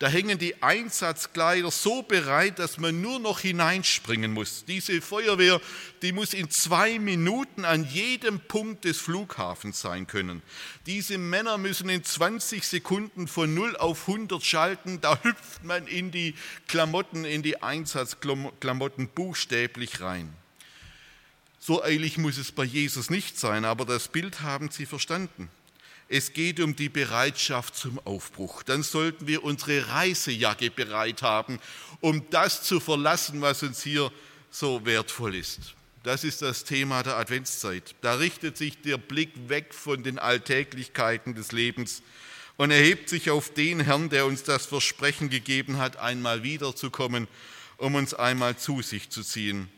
Da 0.00 0.08
hängen 0.08 0.38
die 0.38 0.62
Einsatzkleider 0.62 1.70
so 1.70 2.00
bereit, 2.00 2.58
dass 2.58 2.78
man 2.78 3.02
nur 3.02 3.18
noch 3.18 3.40
hineinspringen 3.40 4.32
muss. 4.32 4.64
Diese 4.64 5.02
Feuerwehr, 5.02 5.60
die 6.00 6.12
muss 6.12 6.32
in 6.32 6.48
zwei 6.48 6.98
Minuten 6.98 7.66
an 7.66 7.84
jedem 7.84 8.40
Punkt 8.40 8.86
des 8.86 8.96
Flughafens 8.96 9.82
sein 9.82 10.06
können. 10.06 10.40
Diese 10.86 11.18
Männer 11.18 11.58
müssen 11.58 11.90
in 11.90 12.02
20 12.02 12.66
Sekunden 12.66 13.28
von 13.28 13.52
0 13.52 13.76
auf 13.76 14.08
100 14.08 14.42
schalten. 14.42 15.02
Da 15.02 15.22
hüpft 15.22 15.64
man 15.64 15.86
in 15.86 16.10
die 16.10 16.34
Klamotten, 16.66 17.26
in 17.26 17.42
die 17.42 17.62
Einsatzklamotten 17.62 19.08
buchstäblich 19.08 20.00
rein. 20.00 20.32
So 21.58 21.84
eilig 21.84 22.16
muss 22.16 22.38
es 22.38 22.52
bei 22.52 22.64
Jesus 22.64 23.10
nicht 23.10 23.38
sein, 23.38 23.66
aber 23.66 23.84
das 23.84 24.08
Bild 24.08 24.40
haben 24.40 24.70
Sie 24.70 24.86
verstanden 24.86 25.50
es 26.12 26.32
geht 26.32 26.58
um 26.58 26.74
die 26.74 26.88
Bereitschaft 26.88 27.76
zum 27.76 28.00
Aufbruch. 28.04 28.64
Dann 28.64 28.82
sollten 28.82 29.28
wir 29.28 29.44
unsere 29.44 29.88
Reisejacke 29.88 30.72
bereit 30.72 31.22
haben, 31.22 31.60
um 32.00 32.28
das 32.30 32.64
zu 32.64 32.80
verlassen, 32.80 33.40
was 33.40 33.62
uns 33.62 33.80
hier 33.80 34.10
so 34.50 34.84
wertvoll 34.84 35.36
ist. 35.36 35.60
Das 36.02 36.24
ist 36.24 36.42
das 36.42 36.64
Thema 36.64 37.04
der 37.04 37.16
Adventszeit. 37.16 37.94
Da 38.00 38.14
richtet 38.14 38.56
sich 38.56 38.82
der 38.82 38.98
Blick 38.98 39.30
weg 39.48 39.72
von 39.72 40.02
den 40.02 40.18
Alltäglichkeiten 40.18 41.36
des 41.36 41.52
Lebens 41.52 42.02
und 42.56 42.72
erhebt 42.72 43.08
sich 43.08 43.30
auf 43.30 43.54
den 43.54 43.78
Herrn, 43.78 44.08
der 44.08 44.26
uns 44.26 44.42
das 44.42 44.66
Versprechen 44.66 45.30
gegeben 45.30 45.78
hat, 45.78 45.96
einmal 45.96 46.42
wiederzukommen, 46.42 47.28
um 47.76 47.94
uns 47.94 48.14
einmal 48.14 48.56
zu 48.56 48.82
sich 48.82 49.10
zu 49.10 49.22
ziehen. 49.22 49.68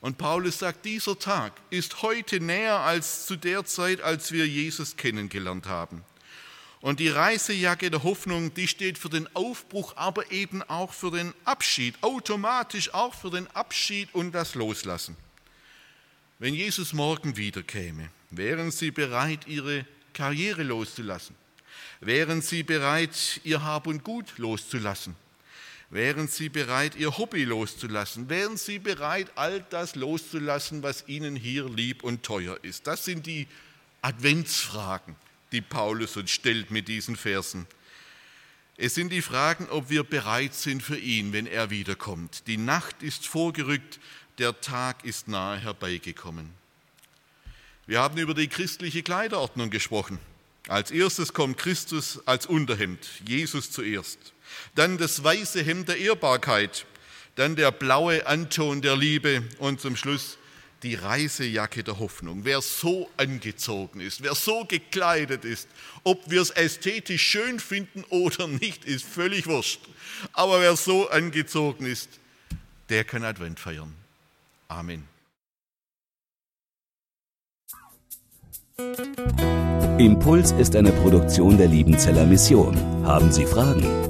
Und 0.00 0.16
Paulus 0.16 0.58
sagt, 0.58 0.86
dieser 0.86 1.18
Tag 1.18 1.52
ist 1.68 2.02
heute 2.02 2.40
näher 2.40 2.80
als 2.80 3.26
zu 3.26 3.36
der 3.36 3.64
Zeit, 3.66 4.00
als 4.00 4.32
wir 4.32 4.46
Jesus 4.46 4.96
kennengelernt 4.96 5.66
haben. 5.66 6.02
Und 6.80 7.00
die 7.00 7.10
Reisejacke 7.10 7.90
der 7.90 8.02
Hoffnung, 8.02 8.54
die 8.54 8.66
steht 8.66 8.96
für 8.96 9.10
den 9.10 9.28
Aufbruch, 9.36 9.96
aber 9.96 10.32
eben 10.32 10.62
auch 10.62 10.94
für 10.94 11.10
den 11.10 11.34
Abschied, 11.44 11.94
automatisch 12.00 12.94
auch 12.94 13.12
für 13.12 13.30
den 13.30 13.46
Abschied 13.48 14.08
und 14.14 14.32
das 14.32 14.54
Loslassen. 14.54 15.16
Wenn 16.38 16.54
Jesus 16.54 16.94
morgen 16.94 17.36
wiederkäme, 17.36 18.08
wären 18.30 18.70
Sie 18.70 18.90
bereit, 18.90 19.46
Ihre 19.46 19.84
Karriere 20.14 20.62
loszulassen? 20.62 21.36
Wären 22.00 22.40
Sie 22.40 22.62
bereit, 22.62 23.42
Ihr 23.44 23.62
Hab 23.62 23.86
und 23.86 24.02
Gut 24.02 24.38
loszulassen? 24.38 25.14
Wären 25.90 26.28
Sie 26.28 26.48
bereit, 26.48 26.94
Ihr 26.94 27.18
Hobby 27.18 27.42
loszulassen? 27.42 28.28
Wären 28.28 28.56
Sie 28.56 28.78
bereit, 28.78 29.32
all 29.34 29.60
das 29.70 29.96
loszulassen, 29.96 30.84
was 30.84 31.08
Ihnen 31.08 31.34
hier 31.34 31.68
lieb 31.68 32.04
und 32.04 32.22
teuer 32.22 32.58
ist? 32.62 32.86
Das 32.86 33.04
sind 33.04 33.26
die 33.26 33.48
Adventsfragen, 34.00 35.16
die 35.50 35.60
Paulus 35.60 36.16
uns 36.16 36.30
stellt 36.30 36.70
mit 36.70 36.86
diesen 36.86 37.16
Versen. 37.16 37.66
Es 38.76 38.94
sind 38.94 39.10
die 39.10 39.20
Fragen, 39.20 39.68
ob 39.68 39.90
wir 39.90 40.04
bereit 40.04 40.54
sind 40.54 40.80
für 40.80 40.96
ihn, 40.96 41.32
wenn 41.32 41.48
er 41.48 41.70
wiederkommt. 41.70 42.46
Die 42.46 42.56
Nacht 42.56 43.02
ist 43.02 43.26
vorgerückt, 43.26 43.98
der 44.38 44.60
Tag 44.60 45.04
ist 45.04 45.26
nahe 45.26 45.58
herbeigekommen. 45.58 46.50
Wir 47.88 47.98
haben 47.98 48.16
über 48.16 48.34
die 48.34 48.46
christliche 48.46 49.02
Kleiderordnung 49.02 49.70
gesprochen. 49.70 50.20
Als 50.68 50.92
erstes 50.92 51.32
kommt 51.32 51.58
Christus 51.58 52.20
als 52.26 52.46
Unterhemd, 52.46 53.08
Jesus 53.26 53.72
zuerst 53.72 54.32
dann 54.74 54.98
das 54.98 55.22
weiße 55.22 55.62
Hemd 55.62 55.88
der 55.88 55.98
Ehrbarkeit, 55.98 56.86
dann 57.36 57.56
der 57.56 57.70
blaue 57.70 58.26
Anton 58.26 58.82
der 58.82 58.96
Liebe 58.96 59.42
und 59.58 59.80
zum 59.80 59.96
Schluss 59.96 60.38
die 60.82 60.94
Reisejacke 60.94 61.84
der 61.84 61.98
Hoffnung. 61.98 62.44
Wer 62.44 62.60
so 62.62 63.10
angezogen 63.16 64.00
ist, 64.00 64.22
wer 64.22 64.34
so 64.34 64.64
gekleidet 64.64 65.44
ist, 65.44 65.68
ob 66.04 66.30
wir 66.30 66.40
es 66.40 66.50
ästhetisch 66.50 67.22
schön 67.22 67.60
finden 67.60 68.04
oder 68.08 68.46
nicht, 68.46 68.84
ist 68.84 69.04
völlig 69.04 69.46
wurscht. 69.46 69.80
Aber 70.32 70.60
wer 70.60 70.76
so 70.76 71.08
angezogen 71.10 71.86
ist, 71.86 72.08
der 72.88 73.04
kann 73.04 73.24
Advent 73.24 73.60
feiern. 73.60 73.94
Amen. 74.68 75.06
Impuls 79.98 80.52
ist 80.52 80.74
eine 80.74 80.90
Produktion 80.92 81.58
der 81.58 81.68
Liebenzeller 81.68 82.24
Mission. 82.24 82.76
Haben 83.04 83.30
Sie 83.30 83.44
Fragen? 83.44 84.09